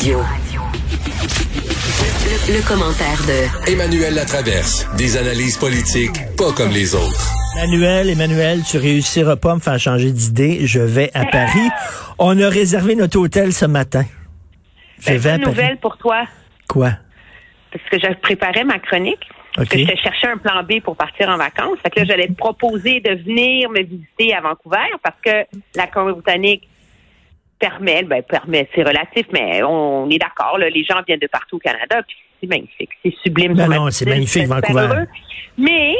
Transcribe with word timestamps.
Radio. 0.00 0.18
Le, 2.24 2.56
le 2.56 2.66
commentaire 2.66 3.18
de 3.28 3.70
Emmanuel 3.70 4.14
Latraverse. 4.14 4.88
Des 4.96 5.18
analyses 5.18 5.58
politiques 5.58 6.16
pas 6.38 6.52
comme 6.56 6.70
les 6.70 6.94
autres. 6.94 7.30
Emmanuel, 7.58 8.08
Emmanuel, 8.08 8.62
tu 8.62 8.78
réussiras 8.78 9.36
pas 9.36 9.52
à 9.52 9.54
me 9.56 9.60
faire 9.60 9.78
changer 9.78 10.10
d'idée. 10.10 10.66
Je 10.66 10.80
vais 10.80 11.10
à 11.12 11.26
Paris. 11.26 11.68
On 12.18 12.40
a 12.40 12.48
réservé 12.48 12.94
notre 12.94 13.18
hôtel 13.18 13.52
ce 13.52 13.66
matin. 13.66 14.04
Je 15.00 15.10
Ben, 15.10 15.18
vais 15.18 15.30
à 15.30 15.32
bonne 15.36 15.42
Paris. 15.44 15.56
nouvelle 15.56 15.76
pour 15.80 15.98
toi, 15.98 16.24
Quoi? 16.66 16.92
parce 17.70 17.84
que 17.90 17.98
je 18.08 18.14
préparais 18.20 18.64
ma 18.64 18.78
chronique. 18.78 19.20
Parce 19.54 19.68
OK. 19.68 19.74
que 19.74 19.80
je 19.80 20.02
cherchais 20.02 20.28
un 20.28 20.38
plan 20.38 20.62
B 20.62 20.80
pour 20.82 20.96
partir 20.96 21.28
en 21.28 21.36
vacances. 21.36 21.76
Fait 21.82 21.90
que 21.90 22.00
là, 22.00 22.06
j'allais 22.06 22.28
te 22.28 22.32
proposer 22.32 23.00
de 23.00 23.10
venir 23.22 23.68
me 23.68 23.82
visiter 23.82 24.32
à 24.34 24.40
Vancouver 24.40 24.78
parce 25.02 25.16
que 25.22 25.44
la 25.76 25.86
Colombie-Britannique 25.88 26.68
permet, 27.60 28.02
ben 28.02 28.22
permet, 28.22 28.68
c'est 28.74 28.82
relatif, 28.82 29.26
mais 29.32 29.62
on 29.62 30.08
est 30.10 30.18
d'accord, 30.18 30.58
les 30.58 30.84
gens 30.84 31.02
viennent 31.06 31.20
de 31.20 31.26
partout 31.28 31.56
au 31.56 31.60
Canada, 31.60 32.02
puis 32.06 32.16
c'est 32.40 32.48
magnifique, 32.48 32.90
c'est 33.04 33.14
sublime. 33.22 33.54
Ben 33.54 33.64
sur 33.64 33.70
la 33.70 33.76
non, 33.76 33.90
c'est 33.90 34.08
magnifique, 34.08 34.46
Vancouver. 34.46 35.04
Mais 35.58 35.94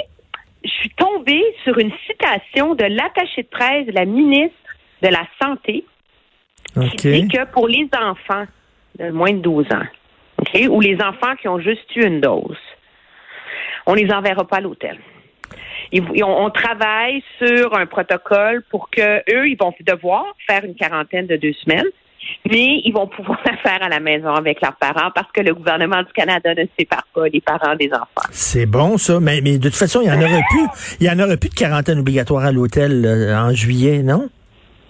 je 0.64 0.70
suis 0.70 0.90
tombée 0.90 1.44
sur 1.62 1.78
une 1.78 1.92
citation 2.06 2.74
de 2.74 2.84
l'attaché 2.84 3.42
de 3.42 3.48
presse 3.48 3.86
de 3.86 3.92
la 3.92 4.06
ministre 4.06 4.56
de 5.02 5.08
la 5.08 5.26
Santé 5.40 5.84
qui 6.96 7.22
dit 7.22 7.28
que 7.28 7.44
pour 7.52 7.68
les 7.68 7.88
enfants 7.94 8.46
de 8.98 9.10
moins 9.10 9.32
de 9.32 9.38
12 9.38 9.66
ans, 9.72 10.68
ou 10.68 10.80
les 10.80 10.96
enfants 11.02 11.36
qui 11.40 11.48
ont 11.48 11.60
juste 11.60 11.94
eu 11.96 12.04
une 12.04 12.20
dose, 12.20 12.58
on 13.86 13.94
les 13.94 14.10
enverra 14.12 14.46
pas 14.46 14.56
à 14.56 14.60
l'hôtel. 14.60 14.98
Ils- 15.92 16.04
ils- 16.14 16.24
on, 16.24 16.46
on 16.46 16.50
travaille 16.50 17.22
sur 17.38 17.76
un 17.76 17.86
protocole 17.86 18.62
pour 18.70 18.88
que 18.90 19.18
eux, 19.32 19.48
ils 19.48 19.56
vont 19.60 19.72
devoir 19.80 20.24
faire 20.46 20.64
une 20.64 20.74
quarantaine 20.74 21.26
de 21.26 21.36
deux 21.36 21.52
semaines, 21.64 21.86
mais 22.50 22.80
ils 22.84 22.92
vont 22.92 23.06
pouvoir 23.06 23.40
la 23.46 23.56
faire 23.56 23.82
à 23.82 23.88
la 23.88 23.98
maison 24.00 24.28
avec 24.34 24.60
leurs 24.60 24.76
parents 24.76 25.10
parce 25.14 25.30
que 25.32 25.40
le 25.40 25.54
gouvernement 25.54 26.02
du 26.02 26.12
Canada 26.12 26.54
ne 26.54 26.64
sépare 26.78 27.04
pas 27.14 27.26
les 27.28 27.40
parents 27.40 27.74
des 27.76 27.90
enfants. 27.92 28.28
C'est 28.30 28.66
bon, 28.66 28.98
ça. 28.98 29.18
Mais, 29.20 29.40
mais 29.42 29.58
de 29.58 29.68
toute 29.68 29.76
façon, 29.78 30.00
il 30.02 30.08
y 30.08 30.10
en 30.12 30.20
aurait 30.20 30.42
plus. 30.50 30.66
Il 31.00 31.06
y 31.06 31.10
en 31.10 31.18
aurait 31.18 31.36
plus 31.36 31.48
de 31.50 31.54
quarantaine 31.54 31.98
obligatoire 31.98 32.44
à 32.44 32.52
l'hôtel 32.52 33.04
euh, 33.04 33.36
en 33.36 33.52
juillet, 33.52 34.02
non? 34.02 34.28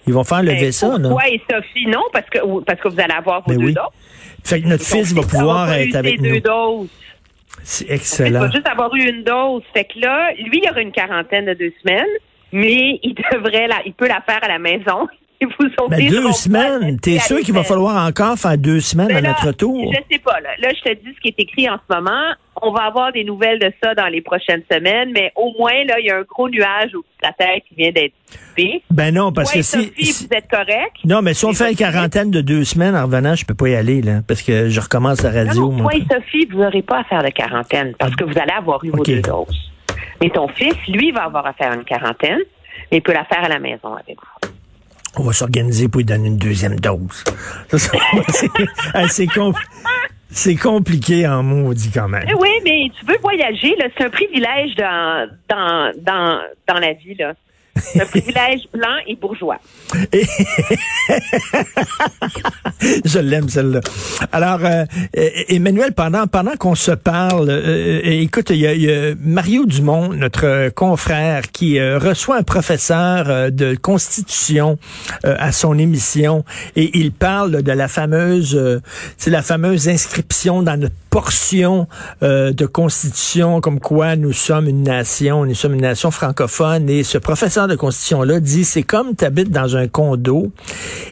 Ils 0.07 0.13
vont 0.13 0.23
faire 0.23 0.41
lever 0.41 0.59
Ben, 0.61 0.71
ça, 0.71 0.97
non? 0.97 1.09
Toi 1.11 1.27
et 1.29 1.39
Sophie, 1.49 1.85
non, 1.87 2.01
parce 2.11 2.27
que 2.29 2.39
parce 2.63 2.79
que 2.81 2.87
vous 2.87 2.99
allez 2.99 3.13
avoir 3.13 3.41
vos 3.43 3.51
Ben 3.53 3.59
deux 3.59 3.65
oui. 3.67 3.73
doses. 3.73 3.85
Fait 4.43 4.59
que 4.61 4.67
notre 4.67 4.83
fils 4.83 5.13
va 5.13 5.21
pouvoir 5.21 5.71
être 5.73 5.95
avec 5.95 6.19
nous. 6.19 6.31
deux 6.33 6.39
doses. 6.41 6.89
C'est 7.63 7.85
Il 7.85 7.91
excellent. 7.93 8.39
va 8.41 8.51
juste 8.51 8.67
avoir 8.67 8.93
eu 8.95 9.01
une 9.09 9.23
dose. 9.23 9.63
Fait 9.73 9.85
que 9.85 9.99
là, 9.99 10.31
lui, 10.33 10.61
il 10.63 10.69
aura 10.69 10.81
une 10.81 10.91
quarantaine 10.91 11.45
de 11.45 11.53
deux 11.53 11.71
semaines, 11.83 12.07
mais 12.51 12.99
il 13.03 13.13
devrait 13.31 13.67
la, 13.67 13.81
il 13.85 13.93
peut 13.93 14.07
la 14.07 14.21
faire 14.21 14.43
à 14.43 14.47
la 14.47 14.59
maison. 14.59 15.07
Et 15.41 15.45
vous 15.45 15.87
Ben, 15.89 16.07
deux 16.07 16.31
semaines. 16.33 16.99
T'es 16.99 17.17
sûr 17.17 17.39
qu'il 17.39 17.53
va 17.55 17.63
falloir 17.63 18.05
encore 18.07 18.37
faire 18.37 18.57
deux 18.59 18.79
semaines 18.79 19.09
à 19.11 19.21
là, 19.21 19.29
notre 19.29 19.51
tour? 19.53 19.91
Je 19.91 20.13
sais 20.15 20.21
pas. 20.21 20.39
Là. 20.39 20.49
là, 20.59 20.69
je 20.69 20.81
te 20.91 20.93
dis 20.93 21.15
ce 21.15 21.19
qui 21.19 21.29
est 21.29 21.39
écrit 21.39 21.67
en 21.67 21.77
ce 21.77 21.95
moment. 21.95 22.33
On 22.61 22.71
va 22.71 22.83
avoir 22.83 23.11
des 23.11 23.23
nouvelles 23.23 23.57
de 23.57 23.73
ça 23.83 23.95
dans 23.95 24.05
les 24.05 24.21
prochaines 24.21 24.61
semaines, 24.71 25.11
mais 25.15 25.31
au 25.35 25.51
moins, 25.57 25.83
là, 25.87 25.95
il 25.99 26.05
y 26.05 26.11
a 26.11 26.17
un 26.17 26.21
gros 26.21 26.47
nuage 26.47 26.93
au-dessus 26.93 27.17
de 27.23 27.27
la 27.27 27.33
tête 27.33 27.63
qui 27.67 27.73
vient 27.73 27.91
d'être 27.91 28.13
dissipé. 28.29 28.83
Ben 28.91 29.11
non, 29.15 29.31
parce 29.31 29.51
que 29.51 29.63
si, 29.63 29.83
Sophie, 29.85 30.05
si- 30.05 30.27
vous 30.27 30.37
êtes 30.37 30.47
correct? 30.47 30.97
Non, 31.05 31.23
mais 31.23 31.33
si 31.33 31.43
on 31.45 31.53
fait 31.53 31.71
une 31.71 31.75
quarantaine 31.77 32.29
de 32.29 32.41
deux 32.41 32.63
semaines 32.63 32.95
en 32.95 33.05
revenant, 33.05 33.33
je 33.33 33.43
peux 33.45 33.55
pas 33.55 33.69
y 33.69 33.75
aller, 33.75 34.03
là, 34.03 34.19
parce 34.27 34.43
que 34.43 34.69
je 34.69 34.79
recommence 34.79 35.23
la 35.23 35.31
radio. 35.31 35.71
non, 35.71 35.83
moi. 35.83 35.91
et 35.95 36.03
Sophie, 36.13 36.47
vous 36.51 36.59
n'aurez 36.59 36.83
pas 36.83 36.99
à 36.99 37.03
faire 37.05 37.23
de 37.23 37.29
quarantaine 37.29 37.93
parce 37.97 38.15
que 38.15 38.25
vous 38.25 38.37
allez 38.37 38.53
avoir 38.55 38.83
eu 38.85 38.91
vos 38.91 39.03
deux 39.03 39.21
doses. 39.21 39.71
Mais 40.21 40.29
ton 40.29 40.47
fils, 40.49 40.75
lui, 40.87 41.11
va 41.11 41.23
avoir 41.23 41.47
à 41.47 41.53
faire 41.53 41.73
une 41.73 41.83
quarantaine, 41.83 42.41
mais 42.91 42.97
il 42.97 43.01
peut 43.01 43.13
la 43.13 43.25
faire 43.25 43.43
à 43.43 43.49
la 43.49 43.57
maison 43.57 43.95
avec 43.95 44.17
vous. 44.17 44.50
On 45.17 45.23
va 45.23 45.33
s'organiser 45.33 45.87
pour 45.89 45.99
lui 45.99 46.05
donner 46.05 46.27
une 46.29 46.37
deuxième 46.37 46.79
dose. 46.79 47.23
C'est 49.09 49.25
compl- 49.25 50.59
compliqué 50.61 51.27
en 51.27 51.43
maudit 51.43 51.91
quand 51.91 52.07
même. 52.07 52.25
Oui, 52.39 52.49
mais 52.63 52.89
tu 52.97 53.05
veux 53.05 53.17
voyager, 53.21 53.75
c'est 53.97 54.05
un 54.05 54.09
privilège 54.09 54.75
dans, 54.75 55.27
dans, 55.49 55.91
dans, 56.01 56.39
dans 56.67 56.79
la 56.79 56.93
vie, 56.93 57.15
là. 57.15 57.33
Un 57.99 58.05
privilège 58.05 58.61
blanc 58.73 58.97
et 59.07 59.15
bourgeois. 59.15 59.57
Je 63.05 63.19
l'aime 63.19 63.49
celle-là. 63.49 63.81
Alors, 64.31 64.59
euh, 64.63 64.85
Emmanuel, 65.47 65.93
pendant 65.93 66.27
pendant 66.27 66.55
qu'on 66.57 66.75
se 66.75 66.91
parle, 66.91 67.49
euh, 67.49 68.01
euh, 68.03 68.21
écoute, 68.21 68.49
il 68.49 68.57
y, 68.57 68.91
a- 68.91 69.15
Mario 69.19 69.65
Dumont, 69.65 70.09
notre 70.13 70.69
confrère, 70.69 71.51
qui 71.51 71.79
reçoit 71.81 72.37
un 72.37 72.43
professeur 72.43 73.51
de 73.51 73.75
constitution 73.75 74.77
à 75.23 75.51
son 75.51 75.77
émission 75.77 76.43
et 76.75 76.97
il 76.97 77.11
parle 77.11 77.61
de 77.63 77.71
la 77.71 77.87
fameuse, 77.87 78.81
c'est 79.17 79.29
la 79.29 79.41
fameuse 79.41 79.87
inscription 79.89 80.61
dans 80.63 80.77
notre 80.79 80.95
portion 81.09 81.87
de 82.21 82.65
constitution, 82.65 83.61
comme 83.61 83.79
quoi 83.79 84.15
nous 84.15 84.33
sommes 84.33 84.67
une 84.67 84.83
nation, 84.83 85.45
nous 85.45 85.55
sommes 85.55 85.73
une 85.75 85.81
nation 85.81 86.11
francophone. 86.11 86.89
Et 86.89 87.03
ce 87.03 87.17
professeur 87.17 87.60
de 87.67 87.75
constitution-là 87.75 88.39
dit, 88.39 88.63
c'est 88.65 88.83
comme 88.83 89.15
tu 89.15 89.25
habites 89.25 89.49
dans 89.51 89.75
un 89.77 89.87
condo 89.87 90.51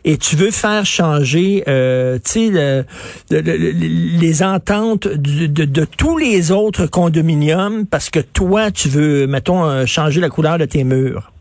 et 0.05 0.17
tu 0.17 0.35
veux 0.35 0.51
faire 0.51 0.85
changer, 0.85 1.63
euh, 1.67 2.17
tu 2.23 2.31
sais, 2.31 2.49
le- 2.49 2.85
le- 3.31 3.41
le- 3.41 4.19
les 4.19 4.43
ententes 4.43 5.07
du- 5.07 5.49
de, 5.49 5.65
de 5.65 5.85
tous 5.85 6.17
les 6.17 6.51
autres 6.51 6.85
condominiums 6.87 7.85
parce 7.85 8.09
que 8.09 8.19
toi, 8.19 8.71
tu 8.71 8.89
veux, 8.89 9.27
mettons, 9.27 9.63
euh, 9.65 9.85
changer 9.85 10.21
la 10.21 10.29
couleur 10.29 10.57
de 10.57 10.65
tes 10.65 10.83
murs. 10.83 11.31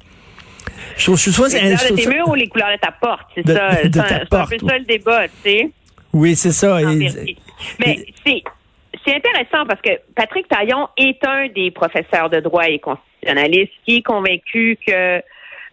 Je 0.96 1.04
trouve, 1.04 1.18
je 1.18 1.30
trouve 1.30 1.48
ça- 1.48 1.58
Les 1.58 1.64
couleurs 1.76 1.90
de 1.90 1.96
tes 1.96 2.02
ça- 2.02 2.10
murs 2.10 2.28
ou 2.28 2.34
les 2.34 2.48
couleurs 2.48 2.72
de 2.72 2.78
ta 2.80 2.92
porte, 2.92 3.26
c'est 3.34 3.46
ça. 3.46 3.70
C'est 3.82 3.98
un, 3.98 4.46
peu 4.46 4.66
ça 4.68 4.78
le 4.78 4.84
débat, 4.84 5.28
tu 5.28 5.34
sais. 5.50 5.70
Oui, 6.12 6.34
c'est 6.36 6.52
ça. 6.52 6.80
Et-. 6.82 7.36
Mais 7.78 8.04
c'est 8.24 9.14
intéressant 9.14 9.66
parce 9.66 9.80
que 9.80 9.90
Patrick 10.16 10.48
Taillon 10.48 10.88
est 10.96 11.18
un 11.24 11.48
des 11.54 11.70
professeurs 11.70 12.30
de 12.30 12.40
droit 12.40 12.66
et 12.68 12.78
constitutionnaliste 13.20 13.72
qui 13.84 13.96
est 13.96 14.02
convaincu 14.02 14.78
que 14.86 15.22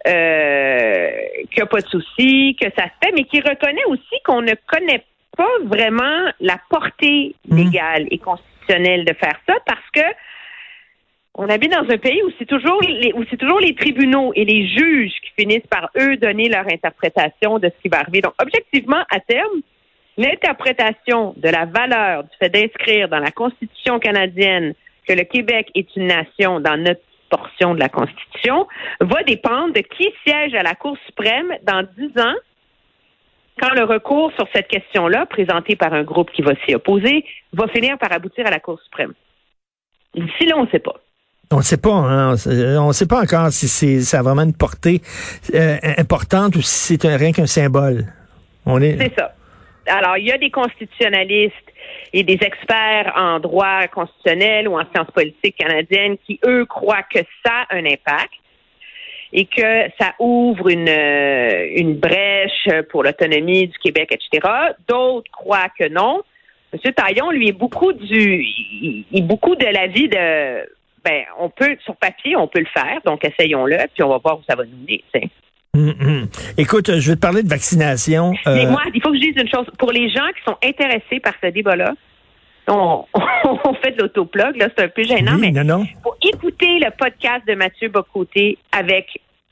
euh, 0.08 1.10
qu'il 1.50 1.58
n'y 1.58 1.64
a 1.64 1.66
pas 1.66 1.82
de 1.82 1.88
souci, 1.88 2.56
que 2.62 2.68
ça 2.78 2.84
se 2.84 2.92
fait, 3.04 3.12
mais 3.16 3.24
qui 3.24 3.40
reconnaît 3.40 3.86
aussi 3.88 4.22
qu'on 4.24 4.42
ne 4.42 4.54
connaît 4.68 5.04
pas 5.36 5.50
vraiment 5.64 6.32
la 6.40 6.60
portée 6.70 7.36
Mm. 7.48 7.58
légale 7.58 8.08
et 8.12 8.18
constitutionnelle 8.18 9.06
de 9.06 9.14
faire 9.14 9.40
ça 9.48 9.56
parce 9.66 9.90
que 9.94 10.02
on 11.38 11.50
habite 11.50 11.72
dans 11.72 11.90
un 11.90 11.98
pays 11.98 12.24
où 12.24 12.32
c'est 12.40 12.46
toujours 12.46 12.82
les, 12.82 13.12
où 13.14 13.24
c'est 13.30 13.36
toujours 13.36 13.60
les 13.60 13.76
tribunaux 13.76 14.32
et 14.36 14.46
les 14.46 14.68
juges 14.70 15.12
qui 15.22 15.42
finissent 15.42 15.68
par 15.70 15.90
eux 16.00 16.16
donner 16.16 16.48
leur 16.48 16.66
interprétation 16.72 17.60
de 17.60 17.68
ce 17.68 17.82
qui 17.82 17.90
va 17.90 18.00
arriver. 18.00 18.22
Donc, 18.22 18.34
objectivement, 18.42 19.04
à 19.12 19.20
terme, 19.20 19.60
l'interprétation 20.18 21.34
de 21.36 21.50
la 21.50 21.66
valeur 21.66 22.24
du 22.24 22.30
fait 22.40 22.48
d'inscrire 22.48 23.10
dans 23.10 23.20
la 23.20 23.32
Constitution 23.32 24.00
canadienne 24.00 24.76
que 25.06 25.12
le 25.12 25.26
Québec 25.26 25.70
est 25.76 25.94
une 25.98 26.08
nation 26.08 26.62
dans 26.62 26.78
notre 26.78 27.02
portion 27.30 27.74
de 27.74 27.80
la 27.80 27.90
Constitution 27.90 28.68
va 29.02 29.24
dépendre 29.24 29.74
de 29.74 29.82
qui 29.82 30.10
siège 30.26 30.54
à 30.54 30.64
la 30.64 30.76
Cour 30.76 30.98
suprême 31.06 31.54
dans 31.64 31.86
dix 31.98 32.20
ans 32.20 32.36
quand 33.62 33.74
le 33.74 33.84
recours 33.84 34.32
sur 34.34 34.48
cette 34.54 34.68
question-là, 34.68 35.26
présenté 35.26 35.76
par 35.76 35.94
un 35.94 36.04
groupe 36.04 36.30
qui 36.32 36.42
va 36.42 36.54
s'y 36.66 36.76
opposer, 36.76 37.24
va 37.54 37.68
finir 37.70 37.98
par 37.98 38.12
aboutir 38.12 38.46
à 38.46 38.52
la 38.52 38.60
Cour 38.60 38.80
suprême. 38.82 39.14
D'ici 40.14 40.46
là, 40.46 40.58
on 40.58 40.66
ne 40.66 40.70
sait 40.70 40.80
pas. 40.80 40.96
On 41.52 41.58
ne 41.58 41.62
sait 41.62 41.78
pas, 41.78 41.94
hein, 41.94 42.36
on 42.48 42.88
on 42.88 42.92
sait 42.92 43.08
pas 43.08 43.22
encore 43.22 43.52
si 43.52 43.68
c'est 43.68 44.02
ça 44.02 44.20
a 44.20 44.24
vraiment 44.24 44.42
une 44.42 44.56
portée 44.56 45.02
euh, 45.54 45.78
importante 45.98 46.56
ou 46.56 46.62
si 46.62 46.98
c'est 47.00 47.16
rien 47.16 47.32
qu'un 47.32 47.46
symbole. 47.46 48.06
On 48.66 48.82
est. 48.82 48.98
C'est 48.98 49.14
ça. 49.18 49.34
Alors, 49.88 50.18
il 50.18 50.26
y 50.26 50.32
a 50.32 50.38
des 50.38 50.50
constitutionnalistes 50.50 51.54
et 52.14 52.24
des 52.24 52.40
experts 52.42 53.14
en 53.16 53.40
droit 53.40 53.88
constitutionnel 53.88 54.68
ou 54.68 54.80
en 54.80 54.86
sciences 54.94 55.12
politiques 55.12 55.58
canadiennes 55.58 56.18
qui, 56.26 56.40
eux, 56.46 56.66
croient 56.66 57.04
que 57.04 57.20
ça 57.46 57.66
a 57.70 57.76
un 57.76 57.86
impact 57.86 58.34
et 59.34 59.46
que 59.46 59.90
ça 60.00 60.14
ouvre 60.20 60.70
une, 60.70 60.88
euh, 60.88 61.68
une 61.76 61.96
brèche 61.96 62.70
pour 62.90 63.04
l'autonomie 63.04 63.68
du 63.68 63.78
Québec, 63.80 64.12
etc. 64.12 64.48
D'autres 64.88 65.30
croient 65.32 65.70
que 65.78 65.90
non. 65.90 66.22
M. 66.74 66.94
Taillon, 66.94 67.32
lui, 67.32 67.50
est 67.50 67.58
beaucoup 67.58 67.92
du, 67.94 68.44
il, 68.44 69.06
il 69.12 69.28
beaucoup 69.28 69.56
de 69.56 69.66
l'avis 69.66 70.08
de, 70.08 70.66
ben, 71.06 71.24
on 71.38 71.50
peut, 71.50 71.78
sur 71.84 71.96
papier, 71.96 72.36
on 72.36 72.48
peut 72.48 72.60
le 72.60 72.66
faire, 72.66 73.00
donc 73.06 73.24
essayons-le, 73.24 73.78
puis 73.94 74.04
on 74.04 74.10
va 74.10 74.18
voir 74.18 74.40
où 74.40 74.44
ça 74.48 74.56
va 74.56 74.64
nous 74.66 74.78
mener. 74.78 75.04
Hum. 75.76 76.28
Écoute, 76.58 77.00
je 77.00 77.10
vais 77.12 77.16
te 77.16 77.22
parler 77.22 77.44
de 77.44 77.50
vaccination. 77.50 78.34
Mais 78.46 78.66
Euh, 78.66 78.70
moi, 78.72 78.82
il 78.94 79.02
faut 79.02 79.10
que 79.12 79.16
je 79.18 79.22
dise 79.22 79.36
une 79.38 79.50
chose. 79.50 79.66
Pour 79.78 79.92
les 79.92 80.10
gens 80.10 80.28
qui 80.36 80.44
sont 80.48 80.58
intéressés 80.64 81.20
par 81.22 81.34
ce 81.44 81.50
débat-là, 81.50 81.94
on, 82.68 83.06
on 83.14 83.74
fait 83.76 83.92
de 83.92 84.02
l'autoplogue, 84.02 84.56
là, 84.58 84.70
c'est 84.76 84.86
un 84.86 84.90
peu 84.90 85.04
gênant, 85.04 85.36
oui, 85.36 85.52
mais 85.52 85.64
non, 85.64 85.80
non. 85.80 85.86
pour 86.02 86.18
écouter 86.22 86.80
le 86.80 86.90
podcast 86.98 87.48
de 87.48 87.54
Mathieu 87.56 87.90
Bocoté 87.90 88.58
avec 88.72 89.08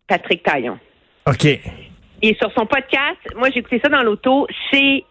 Patrick 0.08 0.44
Taillon. 0.44 0.80
OK. 1.28 1.46
Et 1.46 2.36
sur 2.36 2.52
son 2.58 2.66
podcast, 2.66 3.20
moi, 3.36 3.50
j'ai 3.52 3.60
écouté 3.60 3.80
ça 3.84 3.90
dans 3.90 4.02
l'auto, 4.02 4.48
c'est 4.72 5.04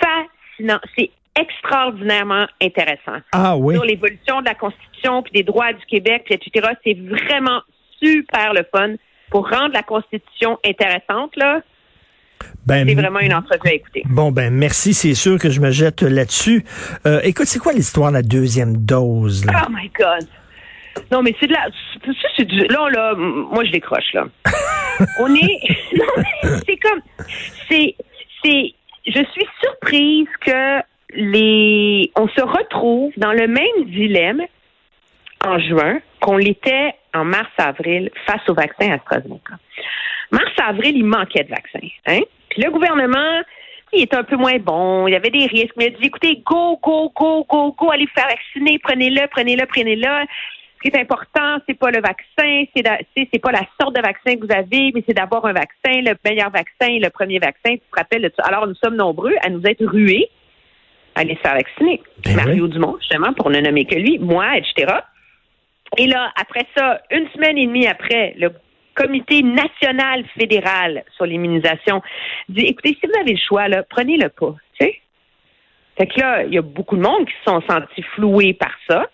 fascinant. 0.00 0.78
C'est 0.96 1.10
extraordinairement 1.36 2.46
intéressant. 2.62 3.18
Ah 3.32 3.56
oui. 3.56 3.74
Sur 3.74 3.84
l'évolution 3.84 4.40
de 4.40 4.46
la 4.46 4.54
Constitution, 4.54 5.22
puis 5.22 5.32
des 5.32 5.42
droits 5.42 5.72
du 5.72 5.84
Québec, 5.86 6.22
puis 6.26 6.34
etc. 6.34 6.68
C'est 6.84 6.96
vraiment 6.98 7.60
super 8.02 8.52
le 8.54 8.64
fun 8.74 8.94
pour 9.30 9.48
rendre 9.48 9.72
la 9.72 9.82
Constitution 9.82 10.58
intéressante, 10.64 11.36
là. 11.36 11.60
Ben, 12.66 12.86
c'est 12.86 12.94
vraiment 12.94 13.20
une 13.20 13.34
entrevue 13.34 13.68
à 13.68 13.74
écouter. 13.74 14.02
Bon, 14.08 14.32
ben 14.32 14.52
merci, 14.52 14.94
c'est 14.94 15.14
sûr 15.14 15.38
que 15.38 15.50
je 15.50 15.60
me 15.60 15.70
jette 15.70 16.02
là-dessus. 16.02 16.64
Euh, 17.06 17.20
écoute, 17.22 17.46
c'est 17.46 17.58
quoi 17.58 17.72
l'histoire 17.72 18.10
de 18.10 18.16
la 18.16 18.22
deuxième 18.22 18.76
dose? 18.78 19.44
Là? 19.44 19.66
Oh 19.66 19.70
my 19.70 19.90
God! 19.98 20.26
Non, 21.12 21.22
mais 21.22 21.34
c'est 21.38 21.46
de 21.46 21.52
la. 21.52 21.68
c'est 22.36 22.44
du, 22.44 22.66
là, 22.66 22.88
là, 22.90 23.14
moi, 23.14 23.64
je 23.64 23.70
décroche, 23.70 24.12
là. 24.14 24.26
On 25.20 25.34
est. 25.34 25.60
Non, 25.96 26.04
mais 26.16 26.50
c'est 26.66 26.76
comme. 26.76 27.00
C'est. 27.68 27.96
C'est. 28.44 28.74
Je 29.06 29.24
suis 29.32 29.46
surprise 29.62 30.28
que 30.44 30.80
les. 31.14 32.10
On 32.16 32.28
se 32.28 32.40
retrouve 32.40 33.12
dans 33.16 33.32
le 33.32 33.46
même 33.48 33.86
dilemme 33.86 34.42
en 35.44 35.58
juin 35.58 36.00
qu'on 36.20 36.36
l'était 36.36 36.94
en 37.14 37.24
mars-avril 37.24 38.10
face 38.26 38.48
au 38.48 38.54
vaccin 38.54 38.92
AstraZeneca. 38.92 39.54
Mars-avril, 40.30 40.96
il 40.96 41.04
manquait 41.04 41.44
de 41.44 41.50
vaccins. 41.50 41.88
Hein? 42.06 42.20
Puis 42.50 42.62
le 42.62 42.70
gouvernement, 42.70 43.42
il 43.92 44.02
était 44.02 44.16
un 44.16 44.24
peu 44.24 44.36
moins 44.36 44.58
bon, 44.58 45.08
il 45.08 45.12
y 45.12 45.16
avait 45.16 45.30
des 45.30 45.46
risques, 45.46 45.74
mais 45.76 45.86
il 45.86 45.94
a 45.94 45.98
dit, 45.98 46.06
écoutez, 46.06 46.42
go, 46.44 46.78
go, 46.82 47.12
go, 47.14 47.44
go, 47.48 47.74
go, 47.76 47.90
allez 47.90 48.06
vous 48.06 48.12
faire 48.14 48.28
vacciner, 48.28 48.78
prenez-le, 48.78 49.26
prenez-le, 49.28 49.66
prenez-le. 49.66 50.26
Ce 50.82 50.88
qui 50.88 50.96
est 50.96 51.00
important, 51.00 51.58
c'est 51.68 51.78
pas 51.78 51.90
le 51.90 52.00
vaccin, 52.00 52.64
c'est 52.74 52.84
c'est 53.14 53.38
pas 53.38 53.52
la 53.52 53.66
sorte 53.78 53.94
de 53.94 54.00
vaccin 54.00 54.36
que 54.36 54.46
vous 54.46 54.52
avez, 54.52 54.92
mais 54.94 55.04
c'est 55.06 55.14
d'abord 55.14 55.46
un 55.46 55.52
vaccin, 55.52 56.00
le 56.00 56.14
meilleur 56.24 56.50
vaccin, 56.50 56.98
le 56.98 57.10
premier 57.10 57.38
vaccin. 57.38 57.72
Tu 57.74 57.80
te 57.80 57.98
rappelles. 57.98 58.30
Alors, 58.38 58.66
nous 58.66 58.74
sommes 58.82 58.96
nombreux 58.96 59.34
à 59.44 59.50
nous 59.50 59.60
être 59.64 59.84
rués 59.84 60.30
à 61.14 61.20
aller 61.20 61.34
se 61.34 61.40
faire 61.40 61.54
vacciner. 61.54 62.00
Ben 62.24 62.36
Mario 62.36 62.66
Dumont, 62.68 62.96
justement, 62.98 63.34
pour 63.34 63.50
ne 63.50 63.60
nommer 63.60 63.84
que 63.84 63.96
lui, 63.96 64.18
moi, 64.18 64.56
etc. 64.56 65.00
Et 65.98 66.06
là, 66.06 66.32
après 66.36 66.66
ça, 66.76 67.00
une 67.10 67.28
semaine 67.30 67.58
et 67.58 67.66
demie 67.66 67.86
après, 67.86 68.34
le 68.38 68.52
comité 68.94 69.42
national 69.42 70.24
fédéral 70.38 71.04
sur 71.16 71.26
l'immunisation 71.26 72.02
dit 72.48 72.66
écoutez, 72.66 72.96
si 73.00 73.06
vous 73.06 73.20
avez 73.20 73.32
le 73.32 73.38
choix, 73.38 73.68
là, 73.68 73.82
prenez-le 73.88 74.28
pas. 74.28 74.54
Tu 74.78 74.86
sais? 74.86 75.00
Fait 75.96 76.06
que 76.06 76.20
là, 76.20 76.44
il 76.44 76.54
y 76.54 76.58
a 76.58 76.62
beaucoup 76.62 76.96
de 76.96 77.02
monde 77.02 77.26
qui 77.26 77.34
se 77.44 77.50
sont 77.50 77.62
sentis 77.68 78.02
floués 78.14 78.54
par 78.54 78.72
ça. 78.88 79.06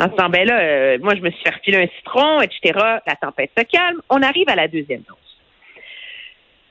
En 0.00 0.06
se 0.06 0.10
disant, 0.10 0.28
ben 0.28 0.46
là, 0.46 0.58
euh, 0.58 0.98
moi, 1.00 1.14
je 1.14 1.20
me 1.20 1.30
suis 1.30 1.42
fait 1.44 1.54
refiler 1.54 1.84
un 1.84 1.88
citron, 1.98 2.40
etc. 2.40 2.72
La 3.06 3.14
tempête 3.14 3.52
se 3.56 3.62
calme. 3.64 4.00
On 4.10 4.22
arrive 4.22 4.48
à 4.48 4.56
la 4.56 4.66
deuxième 4.66 5.02
dose. 5.02 5.16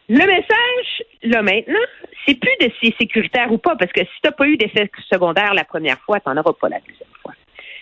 Le 0.09 0.25
message, 0.25 1.03
là, 1.23 1.41
maintenant, 1.41 1.79
c'est 2.25 2.35
plus 2.35 2.55
de 2.59 2.71
si 2.81 2.93
sécuritaire 2.99 3.51
ou 3.51 3.57
pas, 3.57 3.77
parce 3.77 3.91
que 3.93 4.01
si 4.01 4.21
tu 4.21 4.27
n'as 4.27 4.31
pas 4.31 4.47
eu 4.47 4.57
d'effet 4.57 4.91
secondaire 5.09 5.53
la 5.53 5.63
première 5.63 5.99
fois, 6.01 6.19
tu 6.19 6.27
n'en 6.27 6.37
auras 6.37 6.51
pas 6.53 6.67
la 6.67 6.79
deuxième. 6.79 7.07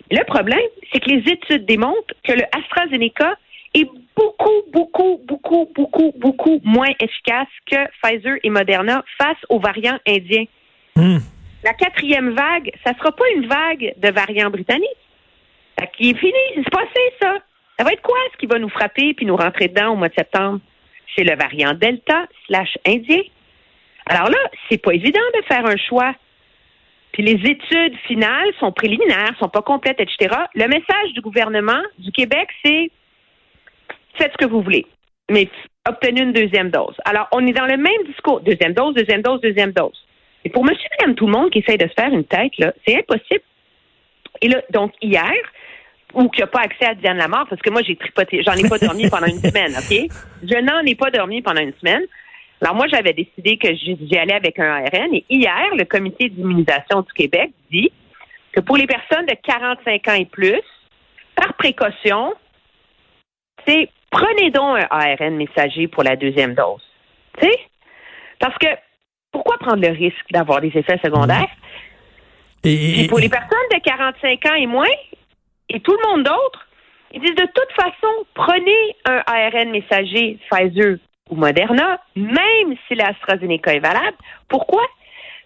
Le 0.09 0.23
problème, 0.25 0.59
c'est 0.91 0.99
que 0.99 1.09
les 1.09 1.31
études 1.31 1.65
démontrent 1.65 2.13
que 2.23 2.33
le 2.33 2.43
AstraZeneca 2.57 3.35
est 3.73 3.87
beaucoup, 4.15 4.61
beaucoup, 4.73 5.21
beaucoup, 5.25 5.69
beaucoup, 5.75 6.13
beaucoup 6.17 6.59
moins 6.63 6.91
efficace 6.99 7.47
que 7.69 7.77
Pfizer 8.01 8.37
et 8.43 8.49
Moderna 8.49 9.03
face 9.17 9.37
aux 9.49 9.59
variants 9.59 9.99
indiens. 10.07 10.45
Hmm. 10.95 11.19
La 11.63 11.73
quatrième 11.73 12.31
vague, 12.31 12.71
ça 12.85 12.93
sera 12.97 13.11
pas 13.11 13.25
une 13.35 13.47
vague 13.47 13.93
de 13.97 14.09
variants 14.09 14.49
britanniques. 14.49 14.89
Ça 15.77 15.85
qui 15.87 16.09
est 16.09 16.17
fini, 16.17 16.33
c'est 16.55 16.69
passé 16.69 16.99
ça. 17.21 17.35
Ça 17.77 17.85
va 17.85 17.93
être 17.93 18.01
quoi 18.01 18.17
ce 18.33 18.37
qui 18.37 18.47
va 18.47 18.59
nous 18.59 18.69
frapper 18.69 19.13
puis 19.13 19.25
nous 19.25 19.35
rentrer 19.35 19.67
dedans 19.67 19.93
au 19.93 19.95
mois 19.95 20.09
de 20.09 20.13
septembre? 20.15 20.59
C'est 21.15 21.23
le 21.23 21.35
variant 21.35 21.73
Delta 21.73 22.25
slash 22.47 22.77
indien. 22.85 23.21
Alors 24.05 24.29
là, 24.29 24.37
c'est 24.69 24.77
pas 24.77 24.93
évident 24.93 25.19
de 25.35 25.45
faire 25.45 25.65
un 25.65 25.77
choix. 25.77 26.13
Puis 27.13 27.23
les 27.23 27.49
études 27.49 27.97
finales 28.07 28.51
sont 28.59 28.71
préliminaires, 28.71 29.35
sont 29.39 29.49
pas 29.49 29.61
complètes, 29.61 29.99
etc. 29.99 30.35
Le 30.55 30.67
message 30.67 31.13
du 31.13 31.21
gouvernement 31.21 31.81
du 31.99 32.11
Québec, 32.11 32.47
c'est 32.63 32.89
faites 34.17 34.31
ce 34.31 34.37
que 34.37 34.49
vous 34.49 34.61
voulez, 34.61 34.85
mais 35.29 35.49
obtenez 35.87 36.21
une 36.21 36.33
deuxième 36.33 36.69
dose. 36.69 36.95
Alors, 37.05 37.27
on 37.31 37.45
est 37.45 37.53
dans 37.53 37.65
le 37.65 37.77
même 37.77 38.03
discours. 38.07 38.41
Deuxième 38.41 38.73
dose, 38.73 38.93
deuxième 38.93 39.21
dose, 39.21 39.41
deuxième 39.41 39.71
dose. 39.71 40.05
Et 40.45 40.49
pour 40.49 40.63
monsieur, 40.63 40.87
madame, 40.99 41.15
tout 41.15 41.27
le 41.27 41.33
monde 41.33 41.49
qui 41.51 41.59
essaye 41.59 41.77
de 41.77 41.87
se 41.87 41.93
faire 41.93 42.11
une 42.11 42.25
tête, 42.25 42.57
là, 42.57 42.73
c'est 42.85 42.97
impossible. 42.97 43.43
Et 44.41 44.47
là, 44.47 44.61
donc, 44.71 44.93
hier, 45.01 45.33
ou 46.13 46.29
qui 46.29 46.41
n'a 46.41 46.47
pas 46.47 46.61
accès 46.61 46.85
à 46.85 46.95
Diane 46.95 47.17
Lamar, 47.17 47.47
parce 47.47 47.61
que 47.61 47.69
moi, 47.69 47.81
j'ai 47.83 47.95
tripoté, 47.95 48.41
j'en 48.43 48.53
ai 48.53 48.67
pas 48.67 48.77
dormi 48.77 49.09
pendant 49.09 49.27
une 49.27 49.39
semaine, 49.39 49.71
OK? 49.71 50.09
Je 50.43 50.59
n'en 50.59 50.81
ai 50.81 50.95
pas 50.95 51.11
dormi 51.11 51.41
pendant 51.41 51.61
une 51.61 51.73
semaine. 51.73 52.03
Alors, 52.61 52.75
moi, 52.75 52.85
j'avais 52.87 53.13
décidé 53.13 53.57
que 53.57 53.73
j'y 53.73 54.17
allais 54.17 54.35
avec 54.35 54.59
un 54.59 54.83
ARN. 54.83 55.13
Et 55.15 55.25
hier, 55.29 55.75
le 55.75 55.83
comité 55.85 56.29
d'immunisation 56.29 57.01
du 57.01 57.11
Québec 57.13 57.51
dit 57.71 57.91
que 58.51 58.59
pour 58.59 58.77
les 58.77 58.85
personnes 58.85 59.25
de 59.25 59.35
45 59.43 60.07
ans 60.07 60.13
et 60.13 60.25
plus, 60.25 60.61
par 61.35 61.53
précaution, 61.55 62.33
c'est 63.65 63.89
prenez 64.11 64.51
donc 64.51 64.77
un 64.77 64.87
ARN 64.89 65.37
messager 65.37 65.87
pour 65.87 66.03
la 66.03 66.15
deuxième 66.15 66.53
dose. 66.53 66.83
Tu 67.39 67.47
sais? 67.47 67.59
Parce 68.39 68.57
que 68.57 68.67
pourquoi 69.31 69.57
prendre 69.57 69.81
le 69.81 69.93
risque 69.93 70.31
d'avoir 70.31 70.61
des 70.61 70.71
effets 70.75 70.99
secondaires? 71.03 71.49
Et, 72.63 73.07
pour 73.07 73.17
les 73.17 73.29
personnes 73.29 73.57
de 73.73 73.79
45 73.79 74.45
ans 74.45 74.55
et 74.55 74.67
moins, 74.67 74.85
et 75.69 75.79
tout 75.79 75.97
le 75.97 76.09
monde 76.09 76.23
d'autre, 76.25 76.67
ils 77.11 77.21
disent 77.21 77.35
de 77.35 77.47
toute 77.53 77.71
façon, 77.75 78.25
prenez 78.35 78.95
un 79.05 79.23
ARN 79.25 79.71
messager 79.71 80.37
Pfizer 80.49 80.97
ou 81.31 81.35
Moderna, 81.35 81.99
même 82.15 82.75
si 82.87 82.95
l'AstraZeneca 82.95 83.73
est 83.73 83.79
valable. 83.79 84.17
Pourquoi? 84.47 84.83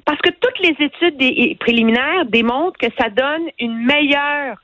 Parce 0.03 0.19
que 0.19 0.29
toutes 0.29 0.59
les 0.59 0.75
études 0.85 1.59
préliminaires 1.59 2.25
démontrent 2.27 2.77
que 2.77 2.91
ça 2.97 3.09
donne 3.09 3.49
une 3.59 3.85
meilleure 3.85 4.57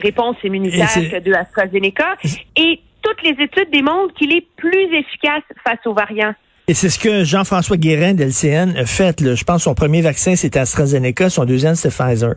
réponse 0.00 0.36
immunitaire 0.44 0.88
que 0.88 1.18
de 1.20 1.32
AstraZeneca. 1.32 2.16
Et 2.56 2.80
toutes 3.02 3.22
les 3.22 3.42
études 3.42 3.70
démontrent 3.70 4.14
qu'il 4.14 4.34
est 4.34 4.46
plus 4.56 4.94
efficace 4.94 5.42
face 5.64 5.78
aux 5.86 5.94
variants. 5.94 6.34
Et 6.68 6.74
c'est 6.74 6.88
ce 6.88 6.98
que 6.98 7.24
Jean-François 7.24 7.76
Guérin 7.76 8.14
de 8.14 8.24
LCN 8.24 8.76
a 8.76 8.86
fait. 8.86 9.34
Je 9.34 9.44
pense 9.44 9.56
que 9.56 9.62
son 9.62 9.74
premier 9.74 10.02
vaccin, 10.02 10.36
c'était 10.36 10.60
AstraZeneca, 10.60 11.28
son 11.28 11.44
deuxième, 11.44 11.74
c'était 11.74 11.94
Pfizer. 11.94 12.34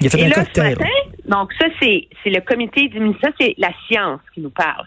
Il 0.00 0.06
a 0.06 0.10
fait 0.10 0.24
un 0.24 0.30
cocktail. 0.30 0.78
donc 1.26 1.52
ça, 1.58 1.66
c'est 1.82 2.08
le 2.24 2.40
comité 2.40 2.88
d'immunisation, 2.88 3.32
c'est 3.38 3.54
la 3.58 3.70
science 3.86 4.20
qui 4.32 4.40
nous 4.40 4.50
parle. 4.50 4.86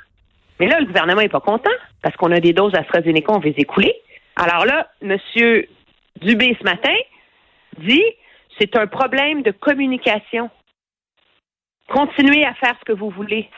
Mais 0.60 0.68
là, 0.68 0.80
le 0.80 0.86
gouvernement 0.86 1.22
n'est 1.22 1.30
pas 1.30 1.40
content 1.40 1.72
parce 2.02 2.16
qu'on 2.16 2.32
a 2.32 2.40
des 2.40 2.54
doses 2.54 2.76
AstraZeneca, 2.76 3.34
on 3.34 3.40
veut 3.40 3.50
les 3.50 3.62
écouler. 3.62 3.94
Alors 4.36 4.66
là, 4.66 4.88
M. 5.02 5.18
Dubé 6.22 6.56
ce 6.60 6.64
matin 6.64 6.96
dit 7.80 8.04
c'est 8.60 8.76
un 8.76 8.88
problème 8.88 9.42
de 9.42 9.52
communication. 9.52 10.50
Continuez 11.88 12.46
à 12.46 12.54
faire 12.54 12.76
ce 12.80 12.86
que 12.86 12.98
vous 12.98 13.10
voulez. 13.10 13.50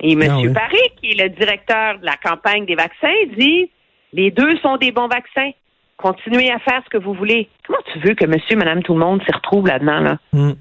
Et 0.00 0.12
M. 0.12 0.22
Ah 0.22 0.54
Paré, 0.54 0.80
qui 1.00 1.10
est 1.10 1.22
le 1.22 1.28
directeur 1.30 1.98
de 1.98 2.06
la 2.06 2.16
campagne 2.16 2.66
des 2.66 2.74
vaccins, 2.74 3.14
dit 3.36 3.70
les 4.12 4.30
deux 4.30 4.56
sont 4.58 4.76
des 4.76 4.92
bons 4.92 5.08
vaccins. 5.08 5.50
Continuez 5.96 6.50
à 6.50 6.58
faire 6.60 6.82
ce 6.84 6.90
que 6.90 7.02
vous 7.02 7.12
voulez. 7.12 7.48
Comment 7.66 7.80
tu 7.92 7.98
veux 7.98 8.14
que 8.14 8.24
monsieur, 8.24 8.56
madame, 8.56 8.82
tout 8.82 8.94
le 8.94 9.00
monde 9.00 9.22
s'y 9.24 9.32
retrouve 9.32 9.66
là-dedans, 9.66 10.00
là? 10.00 10.18
Hmm. 10.32 10.52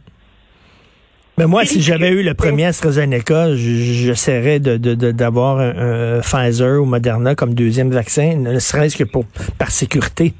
Mais 1.39 1.45
moi, 1.45 1.65
si 1.65 1.81
j'avais 1.81 2.09
eu 2.09 2.23
le 2.23 2.33
premier 2.33 2.65
AstraZeneca, 2.65 3.53
j'essaierais 3.53 4.59
d'avoir 4.59 5.59
un, 5.59 6.19
Pfizer 6.21 6.81
ou 6.81 6.85
Moderna 6.85 7.35
comme 7.35 7.53
deuxième 7.53 7.91
vaccin, 7.91 8.35
ne 8.37 8.57
serait-ce 8.57 8.97
que 8.97 9.03
pour 9.03 9.23
par 9.59 9.69
sécurité. 9.69 10.33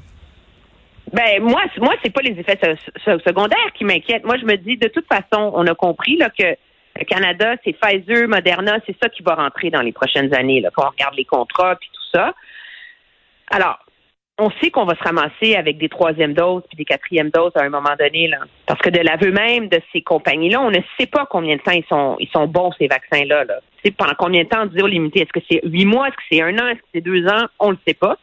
Ben 1.12 1.40
moi, 1.40 1.62
moi, 1.80 1.94
c'est 2.02 2.12
pas 2.12 2.20
les 2.22 2.38
effets 2.38 2.58
secondaires 3.04 3.72
qui 3.76 3.84
m'inquiètent. 3.84 4.24
Moi, 4.24 4.38
je 4.40 4.44
me 4.44 4.56
dis, 4.56 4.76
de 4.76 4.88
toute 4.88 5.06
façon, 5.06 5.52
on 5.54 5.64
a 5.68 5.74
compris 5.74 6.16
là 6.16 6.30
que 6.30 6.56
le 6.98 7.04
Canada, 7.04 7.54
c'est 7.64 7.74
Pfizer, 7.74 8.26
Moderna, 8.26 8.78
c'est 8.84 8.96
ça 9.00 9.08
qui 9.08 9.22
va 9.22 9.36
rentrer 9.36 9.70
dans 9.70 9.82
les 9.82 9.92
prochaines 9.92 10.34
années. 10.34 10.60
Là, 10.60 10.70
quand 10.74 10.84
on 10.84 10.90
regarde 10.90 11.14
les 11.14 11.24
contrats 11.24 11.76
puis 11.76 11.88
tout 11.92 12.18
ça. 12.18 12.34
Alors, 13.52 13.78
on 14.38 14.50
sait 14.62 14.70
qu'on 14.70 14.84
va 14.84 14.94
se 14.94 15.02
ramasser 15.02 15.56
avec 15.56 15.78
des 15.78 15.88
troisièmes 15.88 16.32
doses 16.32 16.62
puis 16.68 16.76
des 16.76 16.84
quatrièmes 16.84 17.30
doses 17.30 17.52
à 17.56 17.64
un 17.64 17.70
moment 17.70 17.96
donné, 17.98 18.28
là. 18.28 18.38
Parce 18.66 18.80
que 18.80 18.90
de 18.90 19.00
l'aveu 19.00 19.32
même 19.32 19.68
de 19.68 19.80
ces 19.92 20.00
compagnies-là, 20.00 20.60
on 20.60 20.70
ne 20.70 20.78
sait 20.98 21.06
pas 21.06 21.26
combien 21.26 21.56
de 21.56 21.60
temps 21.60 21.72
ils 21.72 21.84
sont, 21.88 22.16
ils 22.20 22.28
sont 22.28 22.46
bons, 22.46 22.70
ces 22.78 22.86
vaccins-là, 22.86 23.44
là. 23.44 23.60
Tu 23.82 23.90
pendant 23.92 24.14
combien 24.16 24.44
de 24.44 24.48
temps 24.48 24.66
dire 24.66 24.86
limité? 24.86 25.20
Est-ce 25.20 25.32
que 25.32 25.44
c'est 25.50 25.60
huit 25.64 25.86
mois? 25.86 26.08
Est-ce 26.08 26.16
que 26.16 26.22
c'est 26.30 26.42
un 26.42 26.56
an? 26.58 26.68
Est-ce 26.68 26.78
que 26.78 26.86
c'est 26.94 27.00
deux 27.00 27.26
ans? 27.26 27.46
On 27.58 27.68
ne 27.68 27.72
le 27.72 27.78
sait 27.86 27.94
pas. 27.94 28.16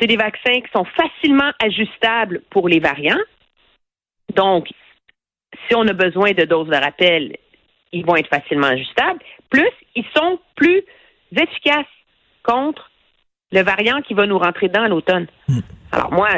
C'est 0.00 0.06
des 0.06 0.16
vaccins 0.16 0.60
qui 0.60 0.70
sont 0.74 0.84
facilement 0.84 1.50
ajustables 1.62 2.42
pour 2.50 2.68
les 2.68 2.80
variants. 2.80 3.20
Donc, 4.34 4.68
si 5.68 5.74
on 5.74 5.86
a 5.88 5.92
besoin 5.92 6.32
de 6.32 6.44
doses 6.44 6.68
de 6.68 6.76
rappel, 6.76 7.36
ils 7.92 8.04
vont 8.04 8.16
être 8.16 8.28
facilement 8.28 8.68
ajustables. 8.68 9.20
Plus, 9.50 9.70
ils 9.94 10.04
sont 10.14 10.38
plus 10.54 10.82
efficaces 11.34 11.86
contre 12.42 12.90
le 13.52 13.62
variant 13.62 14.00
qui 14.02 14.14
va 14.14 14.26
nous 14.26 14.38
rentrer 14.38 14.68
dedans 14.68 14.82
à 14.82 14.88
l'automne. 14.88 15.26
Hmm. 15.48 15.60
Alors 15.92 16.12
moi, 16.12 16.28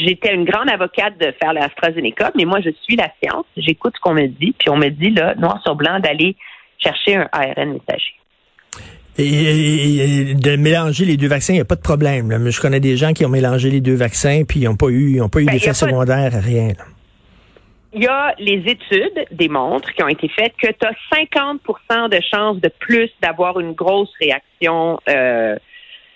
j'étais 0.00 0.34
une 0.34 0.44
grande 0.44 0.70
avocate 0.70 1.18
de 1.18 1.32
faire 1.42 1.52
l'AstraZeneca, 1.52 2.30
mais 2.36 2.44
moi, 2.44 2.60
je 2.60 2.70
suis 2.82 2.96
la 2.96 3.10
science. 3.22 3.44
J'écoute 3.56 3.94
ce 3.96 4.00
qu'on 4.00 4.14
me 4.14 4.26
dit, 4.26 4.54
puis 4.58 4.70
on 4.70 4.76
me 4.76 4.88
dit, 4.88 5.10
là, 5.10 5.34
noir 5.34 5.60
sur 5.64 5.74
blanc, 5.74 5.98
d'aller 6.00 6.36
chercher 6.78 7.16
un 7.16 7.28
ARN 7.32 7.72
messager. 7.72 8.14
Et, 9.18 10.34
de 10.34 10.56
mélanger 10.56 11.04
les 11.04 11.16
deux 11.16 11.28
vaccins, 11.28 11.52
il 11.52 11.56
n'y 11.56 11.62
a 11.62 11.66
pas 11.66 11.76
de 11.76 11.82
problème. 11.82 12.48
Je 12.48 12.60
connais 12.60 12.80
des 12.80 12.96
gens 12.96 13.12
qui 13.12 13.26
ont 13.26 13.28
mélangé 13.28 13.68
les 13.68 13.80
deux 13.80 13.94
vaccins, 13.94 14.44
puis 14.48 14.60
ils 14.60 14.64
n'ont 14.64 14.76
pas 14.76 14.88
eu, 14.88 15.20
pas 15.30 15.40
eu 15.40 15.44
ben, 15.44 15.52
d'effet 15.52 15.74
secondaire, 15.74 16.32
rien. 16.42 16.68
Il 17.92 18.02
y 18.02 18.06
a 18.06 18.34
les 18.38 18.62
études 18.66 19.26
démontrent 19.32 19.92
qui 19.92 20.02
ont 20.02 20.08
été 20.08 20.28
faites 20.28 20.54
que 20.56 20.68
tu 20.68 20.86
as 20.86 20.94
50% 21.14 22.08
de 22.08 22.20
chances 22.32 22.58
de 22.58 22.70
plus 22.78 23.10
d'avoir 23.20 23.60
une 23.60 23.72
grosse 23.72 24.12
réaction 24.18 24.98
euh, 25.10 25.56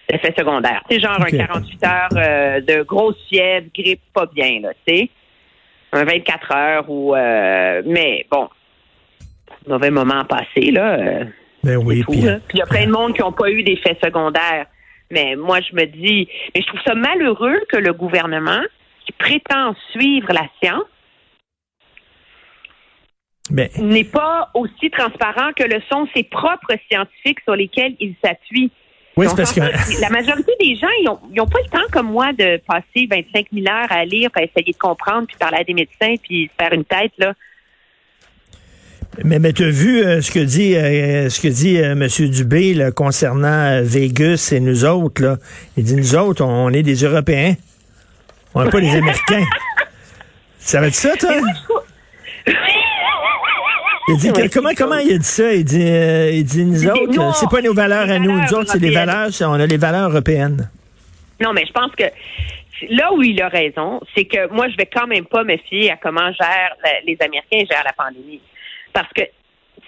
d'effets 0.08 0.34
secondaires. 0.38 0.82
C'est 0.90 1.00
genre 1.00 1.18
Ok. 1.20 1.34
un 1.34 1.38
48 1.38 1.84
heures 1.84 2.08
euh, 2.16 2.60
de 2.60 2.82
grosse 2.82 3.16
fièvre, 3.28 3.66
grippe 3.74 4.02
pas 4.14 4.26
bien, 4.26 4.60
là, 4.60 4.70
tu 4.86 4.94
sais. 4.94 5.10
Un 5.92 6.04
24 6.04 6.52
heures 6.52 6.90
ou... 6.90 7.14
euh, 7.14 7.82
mais 7.86 8.26
bon, 8.30 8.48
mauvais 9.66 9.90
moment 9.90 10.20
à 10.20 10.24
passer, 10.24 10.70
là. 10.70 10.98
euh, 10.98 11.24
Ben 11.64 11.76
oui. 11.76 12.04
Puis 12.06 12.18
il 12.18 12.58
y 12.58 12.62
a 12.62 12.66
plein 12.66 12.86
de 12.86 12.92
monde 12.92 13.14
qui 13.14 13.20
n'ont 13.22 13.32
pas 13.32 13.50
eu 13.50 13.62
d'effets 13.62 13.98
secondaires. 14.02 14.66
Mais 15.10 15.36
moi, 15.36 15.60
je 15.60 15.74
me 15.76 15.84
dis, 15.84 16.28
mais 16.54 16.62
je 16.62 16.66
trouve 16.66 16.80
ça 16.84 16.94
malheureux 16.94 17.60
que 17.68 17.76
le 17.76 17.92
gouvernement, 17.92 18.60
qui 19.04 19.12
prétend 19.12 19.74
suivre 19.92 20.32
la 20.32 20.46
science, 20.60 20.82
ben, 23.50 23.68
n'est 23.78 24.02
pas 24.04 24.50
aussi 24.54 24.90
transparent 24.90 25.52
que 25.54 25.62
le 25.62 25.80
sont 25.90 26.08
ses 26.14 26.24
propres 26.24 26.74
scientifiques 26.90 27.38
sur 27.44 27.54
lesquels 27.54 27.94
il 28.00 28.16
s'appuie. 28.22 28.72
Oui, 29.16 29.26
On 29.26 29.30
c'est 29.30 29.36
parce 29.36 29.52
que 29.52 30.00
La 30.00 30.10
majorité 30.10 30.52
des 30.60 30.76
gens, 30.76 30.88
ils 31.00 31.04
n'ont 31.04 31.18
ils 31.32 31.40
ont 31.40 31.46
pas 31.46 31.60
le 31.64 31.70
temps 31.70 31.86
comme 31.90 32.10
moi 32.10 32.32
de 32.32 32.60
passer 32.66 33.06
25 33.10 33.46
000 33.52 33.66
heures 33.66 33.90
à 33.90 34.04
lire, 34.04 34.30
à 34.34 34.42
essayer 34.42 34.72
de 34.72 34.78
comprendre, 34.78 35.26
puis 35.26 35.36
parler 35.38 35.58
à 35.60 35.64
des 35.64 35.74
médecins, 35.74 36.14
puis 36.22 36.50
se 36.50 36.62
faire 36.62 36.72
une 36.72 36.84
tête, 36.84 37.12
là. 37.18 37.32
Mais, 39.24 39.38
mais 39.38 39.52
tu 39.52 39.64
as 39.64 39.70
vu 39.70 40.04
euh, 40.04 40.20
ce 40.20 40.30
que 40.30 40.40
dit 40.40 40.76
euh, 40.76 41.30
ce 41.30 41.40
que 41.40 41.48
dit 41.48 41.78
euh, 41.78 41.92
M. 41.92 42.06
Dubé 42.28 42.74
là, 42.74 42.90
concernant 42.90 43.80
Vegas 43.82 44.50
et 44.52 44.60
nous 44.60 44.84
autres. 44.84 45.22
Là. 45.22 45.38
Il 45.76 45.84
dit 45.84 45.96
nous 45.96 46.14
autres, 46.14 46.44
on, 46.44 46.70
est 46.70 46.82
des 46.82 46.96
Européens. 46.96 47.54
On 48.54 48.62
n'est 48.62 48.70
pas 48.70 48.80
des 48.80 48.90
Américains. 48.96 49.46
Ça 50.58 50.80
va 50.80 50.88
être 50.88 50.94
ça, 50.94 51.16
toi? 51.18 51.32
Il 54.08 54.16
dit 54.18 54.32
que- 54.32 54.52
comment 54.52 54.70
comment 54.76 54.98
il 54.98 55.14
a 55.14 55.18
dit 55.18 55.24
ça? 55.24 55.52
Il 55.52 55.64
dit, 55.64 55.82
euh, 55.82 56.30
il 56.32 56.44
dit 56.44 56.64
nous 56.64 56.86
autres, 56.86 57.34
c'est 57.36 57.50
pas 57.50 57.60
nos 57.62 57.74
valeurs 57.74 58.06
les 58.06 58.12
à 58.12 58.18
nous. 58.18 58.30
valeurs 58.32 58.46
Nous 58.50 58.58
autres, 58.58 58.70
c'est 58.72 58.78
des 58.78 58.86
européennes. 58.94 59.06
valeurs, 59.06 59.30
on 59.50 59.60
a 59.60 59.66
les 59.66 59.76
valeurs 59.76 60.10
européennes. 60.10 60.70
Non, 61.40 61.52
mais 61.52 61.64
je 61.66 61.72
pense 61.72 61.92
que 61.96 62.04
là 62.90 63.12
où 63.12 63.22
il 63.22 63.40
a 63.42 63.48
raison, 63.48 64.00
c'est 64.14 64.24
que 64.24 64.48
moi, 64.52 64.68
je 64.68 64.76
vais 64.76 64.86
quand 64.86 65.06
même 65.06 65.26
pas 65.26 65.44
me 65.44 65.56
fier 65.68 65.90
à 65.90 65.96
comment 65.96 66.30
gèrent 66.32 66.76
la- 66.84 67.00
les 67.06 67.16
Américains 67.20 67.64
gèrent 67.70 67.84
la 67.84 67.92
pandémie. 67.92 68.40
Parce 68.92 69.12
que, 69.12 69.22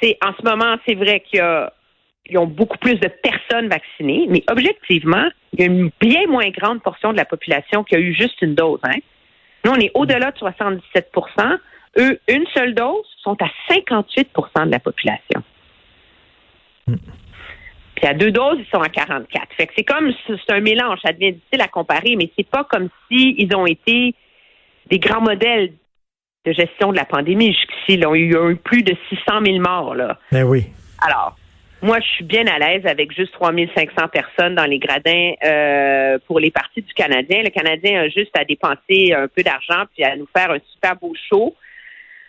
c'est 0.03 0.19
en 0.25 0.33
ce 0.39 0.43
moment, 0.45 0.77
c'est 0.87 0.95
vrai 0.95 1.21
qu'il 1.21 1.39
y 1.39 1.43
a 1.43 1.73
ils 2.31 2.37
ont 2.37 2.47
beaucoup 2.47 2.77
plus 2.77 2.97
de 3.01 3.09
personnes 3.09 3.69
vaccinées, 3.71 4.27
mais 4.29 4.45
objectivement, 4.51 5.27
il 5.55 5.61
y 5.61 5.63
a 5.63 5.67
une 5.67 5.91
bien 5.99 6.27
moins 6.29 6.51
grande 6.51 6.83
portion 6.83 7.11
de 7.13 7.17
la 7.17 7.25
population 7.25 7.85
qui 7.85 7.95
a 7.97 7.99
eu 7.99 8.13
juste 8.15 8.43
une 8.43 8.55
dose. 8.55 8.81
Hein? 8.83 8.99
Nous, 9.65 9.71
on 9.73 9.77
est 9.77 9.91
au-delà 9.95 10.31
de 10.33 10.37
77% 10.37 11.57
Eux, 11.99 12.21
une 12.29 12.45
seule 12.55 12.75
dose, 12.75 13.07
sont 13.29 13.37
à 13.43 13.51
58% 13.71 14.67
de 14.67 14.71
la 14.71 14.79
population. 14.79 15.43
Puis 16.87 18.07
à 18.07 18.15
deux 18.15 18.31
doses, 18.31 18.59
ils 18.59 18.71
sont 18.73 18.81
à 18.81 18.89
44. 18.89 19.49
Fait 19.57 19.67
que 19.67 19.73
c'est 19.77 19.85
comme 19.85 20.13
c'est 20.27 20.53
un 20.53 20.61
mélange, 20.61 21.01
ça 21.03 21.13
devient 21.13 21.33
difficile 21.33 21.61
à 21.61 21.69
comparer, 21.69 22.17
mais 22.17 22.31
c'est 22.37 22.49
pas 22.49 22.65
comme 22.65 22.89
si 23.11 23.35
ils 23.39 23.55
ont 23.55 23.67
été 23.67 24.15
des 24.87 24.99
grands 24.99 25.21
modèles 25.21 25.73
de 26.47 26.53
gestion 26.53 26.93
de 26.93 26.97
la 26.97 27.05
pandémie 27.05 27.53
jusqu'ici. 27.53 27.99
là. 27.99 28.11
Il 28.15 28.33
y 28.33 28.37
a 28.37 28.51
eu 28.51 28.57
plus 28.57 28.83
de 28.83 28.95
600 29.11 29.45
000 29.45 29.59
morts 29.59 29.95
là. 29.95 30.19
Ben 30.33 30.45
oui. 30.45 30.67
Alors, 31.05 31.37
moi, 31.83 32.01
je 32.01 32.07
suis 32.07 32.25
bien 32.25 32.47
à 32.47 32.59
l'aise 32.59 32.87
avec 32.87 33.13
juste 33.13 33.33
3500 33.35 34.09
personnes 34.09 34.55
dans 34.55 34.65
les 34.65 34.79
gradins 34.79 35.33
euh, 35.45 36.19
pour 36.27 36.41
les 36.41 36.51
parties 36.51 36.83
du 36.83 36.93
Canadien. 36.95 37.43
Le 37.43 37.51
Canadien 37.51 38.03
a 38.03 38.09
juste 38.09 38.37
à 38.37 38.45
dépenser 38.45 39.13
un 39.13 39.29
peu 39.29 39.43
d'argent 39.43 39.85
puis 39.95 40.05
à 40.05 40.17
nous 40.17 40.27
faire 40.35 40.51
un 40.51 40.59
super 40.73 40.97
beau 40.97 41.13
show, 41.29 41.55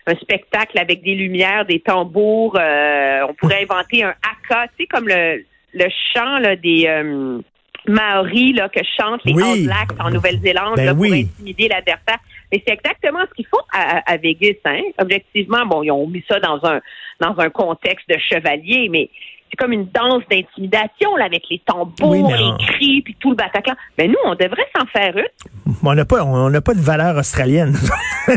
un 0.06 0.14
spectacle 0.16 0.78
avec 0.78 1.02
des 1.02 1.14
lumières, 1.14 1.64
des 1.66 1.80
tambours. 1.80 2.56
euh, 2.58 3.26
on 3.28 3.34
pourrait 3.34 3.62
inventer 3.62 4.02
un 4.02 4.14
haka, 4.22 4.66
tu 4.68 4.82
sais, 4.84 4.86
comme 4.86 5.06
le, 5.08 5.44
le 5.74 5.84
chant 6.14 6.38
là, 6.38 6.56
des 6.56 6.86
euh, 6.86 7.40
Maoris 7.86 8.54
là, 8.54 8.68
que 8.68 8.80
chantent 8.98 9.24
les 9.24 9.32
Oui. 9.32 9.64
Blacks 9.64 9.92
en 10.00 10.10
Nouvelle-Zélande 10.10 10.76
Ben 10.76 10.86
là, 10.86 10.92
pour 10.92 11.02
oui. 11.02 11.28
intimider 11.30 11.68
l'adversaire. 11.68 12.18
Mais 12.52 12.62
c'est 12.66 12.74
exactement 12.74 13.20
ce 13.28 13.34
qu'ils 13.34 13.46
font 13.46 13.62
à, 13.72 14.02
à 14.10 14.16
Vegas. 14.16 14.58
Hein? 14.64 14.82
Objectivement, 14.98 15.64
bon, 15.66 15.82
ils 15.82 15.90
ont 15.90 16.06
mis 16.06 16.24
ça 16.28 16.40
dans 16.40 16.58
un 16.64 16.80
dans 17.20 17.38
un 17.38 17.50
contexte 17.50 18.08
de 18.08 18.16
chevalier, 18.18 18.88
mais 18.90 19.08
c'est 19.50 19.56
comme 19.56 19.72
une 19.72 19.86
danse 19.86 20.22
d'intimidation 20.30 21.16
là, 21.16 21.24
avec 21.24 21.42
les 21.50 21.58
tambours, 21.60 22.08
Oui, 22.10 22.22
mais 22.22 22.34
on- 22.34 22.56
les 22.56 22.64
cris, 22.66 23.02
puis 23.02 23.16
tout 23.18 23.30
le 23.30 23.36
Bataclan. 23.36 23.74
Mais 23.98 24.06
nous, 24.08 24.16
on 24.24 24.34
devrait 24.34 24.66
s'en 24.78 24.86
faire 24.86 25.16
une. 25.16 25.74
On 25.82 25.94
n'a 25.94 26.04
pas, 26.04 26.22
on 26.24 26.50
n'a 26.50 26.60
pas 26.60 26.74
de 26.74 26.80
valeur 26.80 27.16
australienne. 27.16 27.74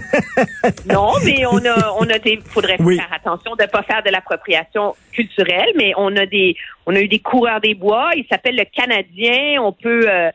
Non, 0.92 1.12
mais 1.24 1.46
on 1.46 1.58
a, 1.66 1.92
on 2.00 2.10
a 2.10 2.20
des, 2.20 2.40
faudrait 2.46 2.78
Oui. 2.80 2.98
faire 2.98 3.10
attention 3.14 3.56
de 3.56 3.66
pas 3.66 3.84
faire 3.84 4.02
de 4.04 4.10
l'appropriation 4.10 4.96
culturelle, 5.12 5.70
mais 5.76 5.94
on 5.98 6.16
a 6.16 6.26
des, 6.26 6.56
on 6.86 6.96
a 6.96 7.00
eu 7.00 7.08
des 7.08 7.20
coureurs 7.20 7.60
des 7.62 7.76
bois. 7.76 8.12
Il 8.16 8.26
s'appelle 8.32 8.56
le 8.56 8.66
Canadien. 8.66 9.62
On 9.62 9.72
peut, 9.72 10.06
euh, 10.10 10.30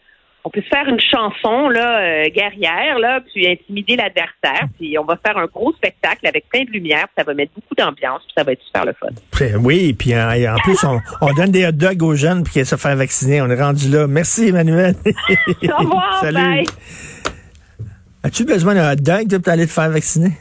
on 0.45 0.50
peut 0.50 0.62
se 0.62 0.68
faire 0.68 0.87
une 0.88 1.00
chanson 1.00 1.68
là 1.68 2.00
euh, 2.00 2.28
guerrière 2.30 2.99
là, 2.99 3.21
puis 3.21 3.47
intimider 3.47 3.97
l'adversaire. 3.97 4.68
Puis 4.78 4.97
on 4.99 5.04
va 5.04 5.18
faire 5.25 5.37
un 5.37 5.47
gros 5.47 5.73
spectacle 5.73 6.26
avec 6.26 6.49
plein 6.49 6.64
de 6.64 6.71
lumière. 6.71 7.07
puis 7.09 7.14
Ça 7.18 7.25
va 7.25 7.35
mettre 7.35 7.52
beaucoup 7.54 7.75
d'ambiance. 7.75 8.23
Puis 8.23 8.33
ça 8.37 8.45
va 8.45 8.52
être 8.52 8.62
super 8.62 8.85
le 8.85 8.95
fun. 8.95 9.09
Oui, 9.61 9.92
puis 9.92 10.14
en, 10.14 10.30
et 10.30 10.49
en 10.49 10.57
plus, 10.57 10.83
on, 10.85 11.00
on 11.21 11.33
donne 11.35 11.50
des 11.50 11.66
hot 11.66 11.73
dogs 11.73 12.02
aux 12.02 12.14
jeunes 12.14 12.45
puis 12.45 12.52
qu'ils 12.52 12.66
se 12.66 12.76
faire 12.76 12.97
vacciner. 12.97 13.42
On 13.42 13.50
est 13.50 13.61
rendu 13.61 13.88
là. 13.90 14.07
Merci, 14.07 14.49
Emmanuel. 14.49 14.95
Au 15.07 15.76
revoir, 15.83 16.18
Salut. 16.23 16.35
bye. 16.37 16.64
As-tu 18.23 18.45
besoin 18.45 18.75
d'un 18.75 18.92
hot 18.92 18.97
dog 18.97 19.38
pour 19.38 19.52
aller 19.52 19.66
te 19.66 19.73
faire 19.73 19.90
vacciner? 19.90 20.33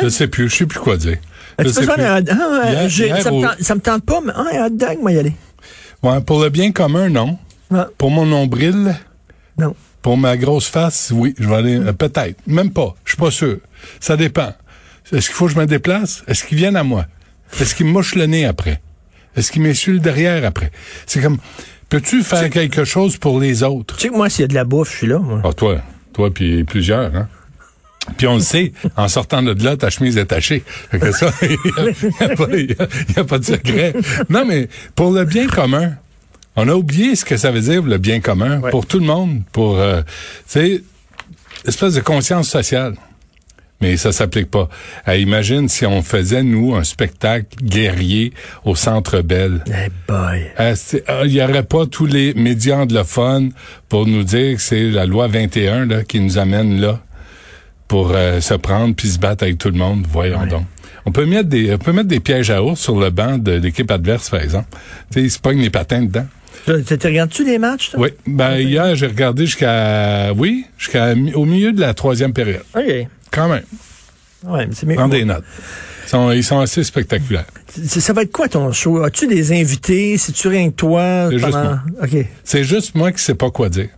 Je 0.00 0.08
sais 0.08 0.28
plus, 0.28 0.48
je 0.48 0.56
sais 0.56 0.66
plus 0.66 0.78
quoi 0.78 0.96
dire. 0.96 1.18
As-tu 1.58 1.72
besoin 1.80 1.96
d'un 1.96 2.18
hot 2.18 2.22
dog? 2.22 2.36
Ah, 2.40 2.88
ça, 2.88 3.30
me 3.30 3.42
tente, 3.42 3.60
ça 3.60 3.74
me 3.74 3.80
tente 3.80 4.04
pas, 4.06 4.20
mais 4.24 4.32
un 4.32 4.66
hot 4.66 4.70
dog, 4.70 4.98
moi 5.00 5.12
y 5.12 5.18
aller. 5.18 5.32
Ouais, 6.02 6.20
pour 6.20 6.42
le 6.42 6.50
bien 6.50 6.72
commun, 6.72 7.08
non. 7.08 7.38
Pour 7.96 8.10
mon 8.10 8.26
nombril, 8.26 8.94
non. 9.58 9.74
pour 10.02 10.18
ma 10.18 10.36
grosse 10.36 10.66
face, 10.66 11.10
oui, 11.14 11.34
je 11.38 11.48
vais 11.48 11.54
aller, 11.54 11.76
euh, 11.78 11.92
peut-être. 11.92 12.38
Même 12.46 12.70
pas. 12.70 12.94
Je 13.04 13.12
suis 13.12 13.18
pas 13.18 13.30
sûr. 13.30 13.58
Ça 13.98 14.16
dépend. 14.16 14.52
Est-ce 15.10 15.28
qu'il 15.28 15.36
faut 15.36 15.46
que 15.46 15.52
je 15.52 15.58
me 15.58 15.66
déplace? 15.66 16.22
Est-ce 16.26 16.44
qu'ils 16.44 16.58
viennent 16.58 16.76
à 16.76 16.84
moi? 16.84 17.06
Est-ce 17.60 17.74
qu'ils 17.74 17.86
me 17.86 17.92
mouchent 17.92 18.14
le 18.14 18.26
nez 18.26 18.44
après? 18.44 18.80
Est-ce 19.36 19.50
qu'ils 19.50 19.62
le 19.62 19.98
derrière 19.98 20.44
après? 20.44 20.70
C'est 21.06 21.22
comme, 21.22 21.38
peux-tu 21.88 22.22
faire 22.22 22.50
quelque 22.50 22.84
chose 22.84 23.16
pour 23.16 23.40
les 23.40 23.62
autres? 23.62 23.96
Tu 23.96 24.02
sais 24.02 24.08
que 24.08 24.16
moi, 24.16 24.28
s'il 24.28 24.42
y 24.42 24.44
a 24.44 24.48
de 24.48 24.54
la 24.54 24.64
bouffe, 24.64 24.90
je 24.92 24.96
suis 24.98 25.06
là. 25.06 25.18
Moi. 25.18 25.40
Ah, 25.44 25.52
toi, 25.52 25.80
toi 26.12 26.32
puis 26.32 26.64
plusieurs, 26.64 27.14
hein? 27.14 27.28
Puis 28.16 28.26
on 28.26 28.34
le 28.34 28.40
sait, 28.40 28.72
en 28.96 29.08
sortant 29.08 29.42
de 29.42 29.52
là, 29.64 29.76
ta 29.76 29.88
chemise 29.90 30.18
est 30.18 30.26
tachée. 30.26 30.62
Fait 30.90 30.98
que 30.98 31.12
ça, 31.12 31.30
il 31.42 31.48
n'y 31.50 32.16
a, 32.20 32.36
pas- 32.36 32.56
y 32.56 32.72
a- 32.78 33.16
y 33.16 33.20
a 33.20 33.24
pas 33.24 33.38
de 33.38 33.44
secret. 33.44 33.94
Non, 34.28 34.44
mais 34.46 34.68
pour 34.94 35.12
le 35.12 35.24
bien 35.24 35.46
commun, 35.46 35.92
on 36.56 36.68
a 36.68 36.74
oublié 36.74 37.14
ce 37.16 37.24
que 37.24 37.36
ça 37.36 37.50
veut 37.52 37.60
dire, 37.60 37.82
le 37.82 37.98
bien 37.98 38.20
commun, 38.20 38.60
Ouais. 38.60 38.70
pour 38.70 38.86
tout 38.86 38.98
le 38.98 39.06
monde, 39.06 39.42
pour, 39.52 39.78
euh, 39.78 40.02
tu 40.50 40.82
espèce 41.64 41.94
de 41.94 42.00
conscience 42.00 42.48
sociale. 42.48 42.94
Mais 43.80 43.96
ça 43.96 44.12
s'applique 44.12 44.48
pas. 44.50 44.68
Euh, 45.08 45.16
imagine 45.16 45.68
si 45.68 45.86
on 45.86 46.02
faisait, 46.02 46.44
nous, 46.44 46.74
un 46.76 46.84
spectacle 46.84 47.46
guerrier 47.62 48.32
au 48.64 48.76
Centre 48.76 49.22
Bell. 49.22 49.62
Eh 49.66 49.90
boy. 50.06 50.42
Euh, 50.60 50.74
c'est- 50.76 51.08
euh, 51.10 51.22
Il 51.24 51.32
y 51.32 51.42
aurait 51.42 51.64
pas 51.64 51.86
tous 51.86 52.06
les 52.06 52.32
médias 52.34 52.76
anglophones 52.78 53.52
pour 53.88 54.06
nous 54.06 54.22
dire 54.22 54.56
que 54.56 54.62
c'est 54.62 54.90
la 54.90 55.04
loi 55.06 55.26
21 55.26 55.86
là, 55.86 56.04
qui 56.04 56.20
nous 56.20 56.38
amène 56.38 56.80
là 56.80 57.00
pour 57.92 58.12
euh, 58.14 58.40
se 58.40 58.54
prendre 58.54 58.94
puis 58.94 59.06
se 59.06 59.18
battre 59.18 59.44
avec 59.44 59.58
tout 59.58 59.68
le 59.68 59.76
monde. 59.76 60.06
Voyons 60.10 60.46
donc. 60.46 60.64
On 61.04 61.12
peut 61.12 61.26
mettre 61.26 61.50
des 61.50 61.74
on 61.74 61.76
peut 61.78 61.92
mettre 61.92 62.08
des 62.08 62.20
pièges 62.20 62.50
à 62.50 62.62
ours 62.62 62.80
sur 62.80 62.98
le 62.98 63.10
banc 63.10 63.36
de 63.36 63.52
l'équipe 63.52 63.90
adverse, 63.90 64.30
par 64.30 64.40
exemple. 64.40 64.68
Tu 65.10 65.18
sais, 65.18 65.24
ils 65.26 65.30
se 65.30 65.38
pognent 65.38 65.60
les 65.60 65.68
patins 65.68 66.00
dedans. 66.00 66.24
Tu 66.64 66.96
tu 66.98 67.06
regardes-tu 67.06 67.44
les 67.44 67.58
matchs, 67.58 67.90
toi? 67.90 68.00
Oui. 68.00 68.08
Ben 68.26 68.56
hier, 68.56 68.96
j'ai 68.96 69.08
regardé 69.08 69.44
jusqu'à 69.44 70.32
oui, 70.32 70.64
jusqu'à 70.78 71.12
au 71.34 71.44
milieu 71.44 71.72
de 71.72 71.82
la 71.82 71.92
troisième 71.92 72.32
période. 72.32 72.64
OK. 72.74 73.08
Quand 73.30 73.50
même. 73.50 73.64
Ouais, 74.44 74.66
mais 74.66 74.74
c'est 74.74 74.86
mieux. 74.86 74.94
Prends 74.94 75.08
des 75.08 75.26
notes. 75.26 75.44
Ils 76.06 76.08
sont, 76.08 76.32
ils 76.32 76.44
sont 76.44 76.60
assez 76.60 76.84
spectaculaires. 76.84 77.44
Ça 77.68 78.14
va 78.14 78.22
être 78.22 78.32
quoi 78.32 78.48
ton 78.48 78.72
show? 78.72 79.02
As-tu 79.02 79.26
des 79.26 79.52
invités? 79.52 80.16
C'est-tu 80.16 80.48
rien 80.48 80.70
que 80.70 80.76
toi? 80.76 81.28
C'est 81.30 81.38
juste 81.38 81.52
moi. 81.52 81.80
OK. 82.02 82.26
C'est 82.42 82.64
juste 82.64 82.94
moi 82.94 83.12
qui 83.12 83.22
sais 83.22 83.34
pas 83.34 83.50
quoi 83.50 83.68
dire. 83.68 83.88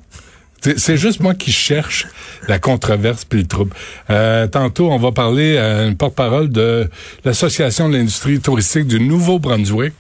C'est 0.77 0.97
juste 0.97 1.21
moi 1.21 1.35
qui 1.35 1.53
cherche 1.53 2.07
la 2.49 2.59
controverse 2.59 3.25
puis 3.25 3.41
le 3.41 3.47
trouble. 3.47 3.73
Euh, 4.11 4.47
tantôt, 4.47 4.91
on 4.91 4.99
va 4.99 5.13
parler 5.13 5.59
à 5.59 5.85
une 5.85 5.97
porte-parole 5.97 6.51
de 6.51 6.89
l'Association 7.25 7.89
de 7.89 7.97
l'industrie 7.97 8.41
touristique 8.41 8.87
du 8.87 9.01
Nouveau-Brunswick. 9.01 9.95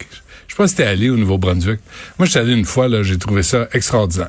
Je 0.47 0.54
sais 0.54 0.56
pas 0.56 0.68
si 0.68 0.76
t'es 0.76 0.85
allé 0.85 1.11
au 1.11 1.16
Nouveau-Brunswick. 1.16 1.80
Moi, 2.18 2.26
je 2.26 2.30
suis 2.30 2.38
allé 2.40 2.52
une 2.54 2.64
fois, 2.64 2.88
là, 2.88 3.02
j'ai 3.02 3.18
trouvé 3.18 3.42
ça 3.42 3.68
extraordinaire. 3.73 4.28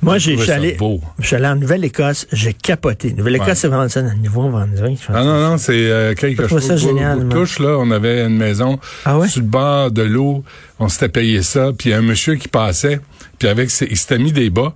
Moi, 0.00 0.16
j'ai, 0.16 0.38
allé, 0.50 0.72
beau. 0.72 1.02
je 1.18 1.26
suis 1.26 1.36
allé 1.36 1.46
en 1.48 1.56
Nouvelle-Écosse, 1.56 2.26
j'ai 2.32 2.54
capoté. 2.54 3.12
Nouvelle-Écosse, 3.12 3.48
Ouais. 3.48 3.54
c'est 3.56 3.68
vraiment 3.68 3.88
ça, 3.90 4.00
niveau 4.00 4.48
Brunswick. 4.48 4.98
je 5.02 5.06
pense. 5.06 5.14
Ah 5.16 5.22
non, 5.24 5.38
non, 5.50 5.58
c'est 5.58 5.72
euh, 5.90 6.14
quelque 6.14 6.48
chose. 6.48 6.62
ça 6.66 6.76
génial, 6.78 7.28
touche, 7.28 7.58
là, 7.58 7.76
on 7.78 7.90
avait 7.90 8.24
une 8.24 8.38
maison 8.38 8.78
Ah 9.04 9.18
ouais? 9.18 9.28
sur 9.28 9.42
le 9.42 9.46
bord 9.48 9.90
de 9.90 10.00
l'eau. 10.02 10.42
On 10.78 10.88
s'était 10.88 11.10
payé 11.10 11.42
ça. 11.42 11.72
Puis 11.76 11.90
il 11.90 11.92
y 11.92 11.94
a 11.94 11.98
un 11.98 12.02
monsieur 12.02 12.36
qui 12.36 12.48
passait, 12.48 13.00
puis 13.38 13.48
avec 13.48 13.70
ses- 13.70 13.88
il 13.90 13.98
s'était 13.98 14.16
mis 14.18 14.32
des 14.32 14.48
bas, 14.48 14.74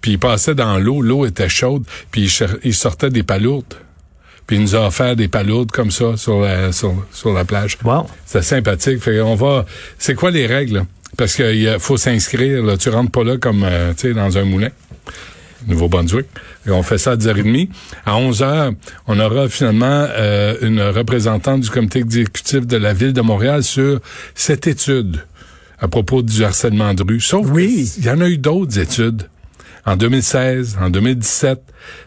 puis 0.00 0.12
il 0.12 0.18
passait 0.18 0.54
dans 0.54 0.78
l'eau. 0.78 1.02
L'eau 1.02 1.26
était 1.26 1.48
chaude, 1.48 1.84
puis 2.10 2.22
il, 2.22 2.46
il 2.64 2.74
sortait 2.74 3.10
des 3.10 3.22
palourdes. 3.22 3.74
Puis 4.46 4.56
il 4.56 4.62
nous 4.62 4.74
a 4.74 4.86
offert 4.88 5.14
des 5.14 5.28
palourdes 5.28 5.70
comme 5.70 5.90
ça 5.92 6.16
sur 6.16 6.40
la, 6.40 6.72
sur, 6.72 6.92
sur 7.12 7.32
la 7.32 7.44
plage. 7.44 7.78
Wow. 7.84 8.06
C'est 8.26 8.42
sympathique. 8.42 9.00
Fait 9.00 9.20
on 9.20 9.36
va. 9.36 9.64
C'est 9.98 10.14
quoi 10.14 10.30
les 10.32 10.46
règles? 10.46 10.84
Parce 11.16 11.34
qu'il 11.34 11.76
faut 11.78 11.96
s'inscrire. 11.96 12.62
Là. 12.64 12.76
Tu 12.76 12.88
rentres 12.88 13.12
pas 13.12 13.22
là 13.24 13.36
comme 13.36 13.62
euh, 13.64 13.92
tu 13.94 14.08
sais 14.08 14.14
dans 14.14 14.36
un 14.38 14.44
moulin. 14.44 14.70
Nouveau-Brunswick. 15.66 16.26
On 16.68 16.82
fait 16.82 16.98
ça 16.98 17.12
à 17.12 17.16
10h30. 17.16 17.68
À 18.06 18.12
11h, 18.18 18.74
on 19.06 19.20
aura 19.20 19.48
finalement 19.48 20.06
euh, 20.08 20.56
une 20.62 20.80
représentante 20.80 21.60
du 21.60 21.70
comité 21.70 21.98
exécutif 22.00 22.66
de 22.66 22.76
la 22.76 22.92
Ville 22.94 23.12
de 23.12 23.20
Montréal 23.20 23.62
sur 23.62 24.00
cette 24.34 24.66
étude 24.66 25.22
à 25.78 25.88
propos 25.88 26.22
du 26.22 26.44
harcèlement 26.44 26.94
de 26.94 27.02
rue. 27.06 27.20
Sauf 27.20 27.46
Oui. 27.50 27.90
qu'il 27.94 28.04
y 28.04 28.10
en 28.10 28.20
a 28.20 28.28
eu 28.28 28.38
d'autres 28.38 28.78
études. 28.78 29.24
En 29.86 29.96
2016, 29.96 30.78
en 30.80 30.90
2017. 30.90 31.60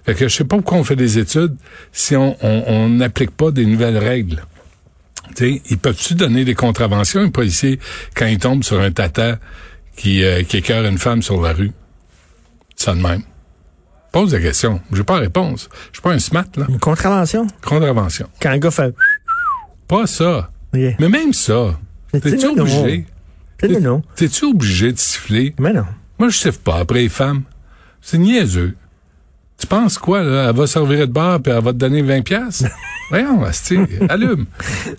Fait 0.05 0.13
que 0.13 0.27
je 0.27 0.35
sais 0.35 0.43
pas 0.43 0.57
pourquoi 0.57 0.77
on 0.77 0.83
fait 0.83 0.95
des 0.95 1.17
études 1.17 1.55
si 1.91 2.15
on 2.15 2.37
on- 2.43 2.63
on 2.67 2.89
n'applique 2.89 3.31
pas 3.31 3.51
des 3.51 3.65
nouvelles 3.65 3.97
règles. 3.97 4.45
Tu 5.35 5.55
sais, 5.55 5.61
ils 5.69 5.77
peuvent-tu 5.79 6.13
donner 6.13 6.45
des 6.45 6.53
contraventions, 6.53 7.21
un 7.21 7.29
policier, 7.29 7.79
quand 8.15 8.27
il 8.27 8.37
tombe 8.37 8.63
sur 8.63 8.79
un 8.79 8.91
tata 8.91 9.39
qui, 9.95 10.23
euh, 10.23 10.43
qui 10.43 10.57
écœure 10.57 10.85
une 10.85 10.97
femme 10.99 11.21
sur 11.23 11.41
la 11.41 11.53
rue? 11.53 11.71
Ça 12.75 12.93
de 12.93 13.01
même. 13.01 13.23
Pose 14.11 14.31
la 14.33 14.39
question. 14.39 14.79
J'ai 14.91 15.03
pas 15.03 15.15
la 15.15 15.21
réponse. 15.21 15.69
Je 15.91 15.93
suis 15.97 16.01
pas 16.03 16.11
un 16.13 16.19
smart, 16.19 16.45
là. 16.55 16.67
Une 16.69 16.77
contravention? 16.79 17.47
Contravention. 17.65 18.29
Quand 18.39 18.49
un 18.51 18.57
gars 18.59 18.69
fait... 18.71 18.93
Pas 19.87 20.05
ça. 20.05 20.51
Mais 20.73 20.95
même 21.09 21.33
ça. 21.33 21.79
T'es-tu 22.11 22.45
obligé? 22.45 23.05
Non. 23.81 24.03
T'es-tu 24.15 24.45
obligé 24.45 24.91
de 24.91 24.99
siffler? 24.99 25.55
Mais 25.59 25.73
non. 25.73 25.85
Moi, 26.19 26.29
je 26.29 26.37
siffle 26.37 26.59
pas 26.59 26.77
après 26.79 26.99
les 26.99 27.09
femmes. 27.09 27.43
C'est 28.05 28.17
niaiseux. 28.17 28.75
Tu 29.57 29.65
penses 29.67 29.97
quoi, 29.97 30.23
là? 30.23 30.49
Elle 30.49 30.55
va 30.55 30.67
servir 30.67 31.07
de 31.07 31.11
bar 31.13 31.39
puis 31.41 31.53
elle 31.53 31.63
va 31.63 31.71
te 31.71 31.77
donner 31.77 32.01
20 32.01 32.21
piastres? 32.21 32.65
Voyons, 33.09 33.43
asti, 33.45 33.77
allume. 34.09 34.45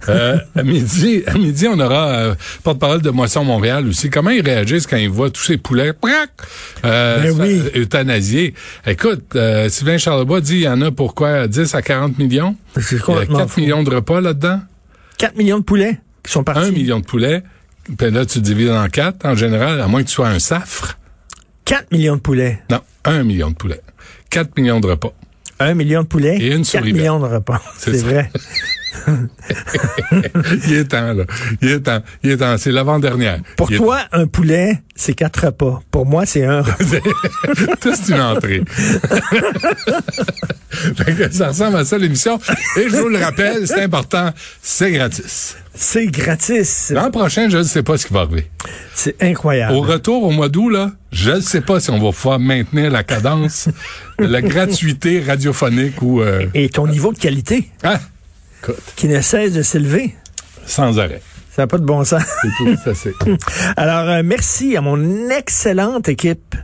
Euh, 0.09 0.39
à 0.57 0.63
midi, 0.63 1.23
à 1.27 1.35
midi, 1.35 1.67
on 1.69 1.79
aura 1.81 2.09
euh, 2.09 2.35
porte-parole 2.63 3.03
de 3.03 3.11
Moisson 3.11 3.45
Montréal 3.45 3.87
aussi. 3.89 4.09
Comment 4.09 4.31
ils 4.31 4.41
réagissent 4.45 4.87
quand 4.87 4.97
ils 4.97 5.11
voient 5.11 5.31
tous 5.31 5.43
ces 5.43 5.59
poulets? 5.59 5.93
Prac, 5.93 6.31
euh, 6.85 7.23
Ben 7.23 7.41
oui. 7.41 7.61
faire 7.61 7.83
euthanasier? 7.83 8.55
Écoute, 8.87 9.35
euh, 9.37 9.69
Sylvain 9.69 9.99
Charlebois 9.99 10.41
dit 10.41 10.55
il 10.57 10.61
y 10.63 10.69
en 10.69 10.81
a 10.81 10.91
pour 10.93 11.15
quoi? 11.15 11.47
10 11.49 11.75
à 11.75 11.83
40 11.83 12.19
millions? 12.19 12.57
C'est 12.79 12.93
Il 12.93 12.99
y 12.99 13.01
a 13.01 13.05
complètement 13.05 13.39
4 13.41 13.51
fou. 13.51 13.61
millions 13.61 13.83
de 13.83 13.95
repas 13.95 14.21
là-dedans? 14.21 14.61
4 15.19 15.37
millions 15.37 15.59
de 15.59 15.65
poulets 15.65 16.01
qui 16.23 16.33
sont 16.33 16.45
partis. 16.45 16.69
1 16.69 16.71
million 16.71 17.01
de 17.01 17.05
poulets. 17.05 17.43
Puis 17.99 18.11
là, 18.11 18.25
tu 18.25 18.41
divises 18.41 18.71
en 18.71 18.89
4, 18.89 19.27
en 19.27 19.35
général, 19.35 19.81
à 19.81 19.89
moins 19.89 20.03
que 20.03 20.09
tu 20.09 20.15
sois 20.15 20.29
un 20.29 20.39
safre. 20.39 20.97
4 21.65 21.93
millions 21.93 22.17
de 22.17 22.21
poulets. 22.21 22.59
Non, 22.71 22.81
1 23.05 23.23
million 23.25 23.51
de 23.51 23.55
poulets. 23.55 23.81
4 24.31 24.57
millions 24.59 24.81
de 24.81 24.89
repas. 24.89 25.13
1 25.61 25.75
million 25.75 26.03
de 26.03 26.07
poulets. 26.07 26.37
Et 26.39 26.49
une 26.49 26.65
4 26.65 26.67
souris 26.67 26.93
millions 26.93 27.21
de 27.21 27.27
repas. 27.27 27.63
C'est 27.79 27.97
vrai. 28.03 28.31
Il 30.67 30.75
est 30.75 30.85
temps, 30.85 31.13
là. 31.13 31.25
Il 31.61 31.71
est 31.71 31.81
temps. 31.81 32.03
Il 32.23 32.31
est 32.31 32.37
temps. 32.37 32.57
C'est 32.59 32.71
l'avant-dernière. 32.71 33.41
Pour 33.57 33.71
Il 33.71 33.75
est 33.75 33.79
toi, 33.79 34.01
un 34.13 34.27
poulet, 34.27 34.83
c'est 34.95 35.15
quatre 35.15 35.47
repas. 35.47 35.81
Pour 35.91 36.07
moi, 36.07 36.27
c'est 36.27 36.45
un 36.45 36.63
repas. 36.63 36.77
Tout 37.81 37.93
c'est 37.95 38.13
une 38.15 38.21
entrée. 38.21 38.63
Ça 41.33 41.49
ressemble 41.49 41.77
à 41.77 41.85
ça 41.85 41.99
l'émission. 41.99 42.39
Et 42.77 42.89
je 42.89 42.97
vous 42.97 43.09
le 43.09 43.19
rappelle, 43.19 43.67
c'est 43.67 43.83
important, 43.83 44.31
c'est 44.63 44.93
gratis. 44.93 45.57
C'est 45.75 46.07
gratis. 46.07 46.93
L'an 46.95 47.11
prochain, 47.11 47.49
je 47.49 47.59
ne 47.59 47.63
sais 47.65 47.83
pas 47.83 47.99
ce 47.99 48.07
qui 48.07 48.15
va 48.15 48.21
arriver. 48.21 48.49
C'est 48.95 49.21
incroyable. 49.23 49.75
Au 49.75 49.81
retour 49.81 50.23
au 50.23 50.31
mois 50.31 50.49
d'août, 50.49 50.71
là, 50.71 50.93
je 51.15 51.31
ne 51.31 51.41
sais 51.41 51.61
pas 51.61 51.79
si 51.79 51.91
on 51.91 51.99
va 51.99 52.11
pouvoir 52.11 52.41
maintenir 52.41 52.91
la 52.91 53.05
cadence, 53.05 53.69
la 54.19 54.43
gratuité 54.43 55.21
radiophonique 55.21 56.03
ou 56.03 56.21
euh, 56.21 56.47
Et 56.55 56.69
ton 56.69 56.89
niveau 56.89 57.13
de 57.13 57.19
qualité, 57.19 57.69
ah, 57.85 58.01
écoute, 58.63 58.77
qui 58.97 59.07
ne 59.07 59.21
cesse 59.21 59.53
de 59.53 59.63
s'élever, 59.63 60.17
sans 60.67 60.99
arrêt. 60.99 61.23
ça 61.55 61.63
n'a 61.63 61.67
pas 61.69 61.79
de 61.79 61.85
bon 61.85 62.03
sens. 62.03 62.25
C'est 62.43 62.49
tout, 62.59 62.77
ça 62.85 62.95
c'est. 62.95 63.13
Alors, 63.77 64.09
euh, 64.11 64.23
merci 64.25 64.77
à 64.77 64.81
mon 64.81 65.31
excellente 65.31 66.09
équipe. 66.09 66.57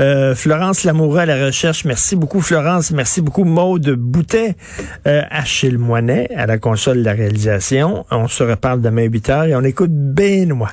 Euh, 0.00 0.34
Florence 0.34 0.84
Lamoureux 0.84 1.18
à 1.18 1.26
la 1.26 1.44
recherche. 1.44 1.84
Merci 1.84 2.16
beaucoup, 2.16 2.40
Florence. 2.40 2.92
Merci 2.92 3.20
beaucoup, 3.20 3.44
Maude 3.44 3.90
Boutet. 3.90 4.56
Euh, 5.06 5.22
Achille 5.30 5.76
Moinet 5.76 6.28
à 6.34 6.46
la 6.46 6.56
console 6.56 7.00
de 7.00 7.04
la 7.04 7.12
réalisation. 7.12 8.06
On 8.10 8.28
se 8.28 8.42
reparle 8.44 8.80
demain 8.80 9.04
8 9.04 9.28
heures 9.28 9.44
et 9.44 9.54
on 9.54 9.62
écoute 9.62 9.92
Benoît. 9.92 10.72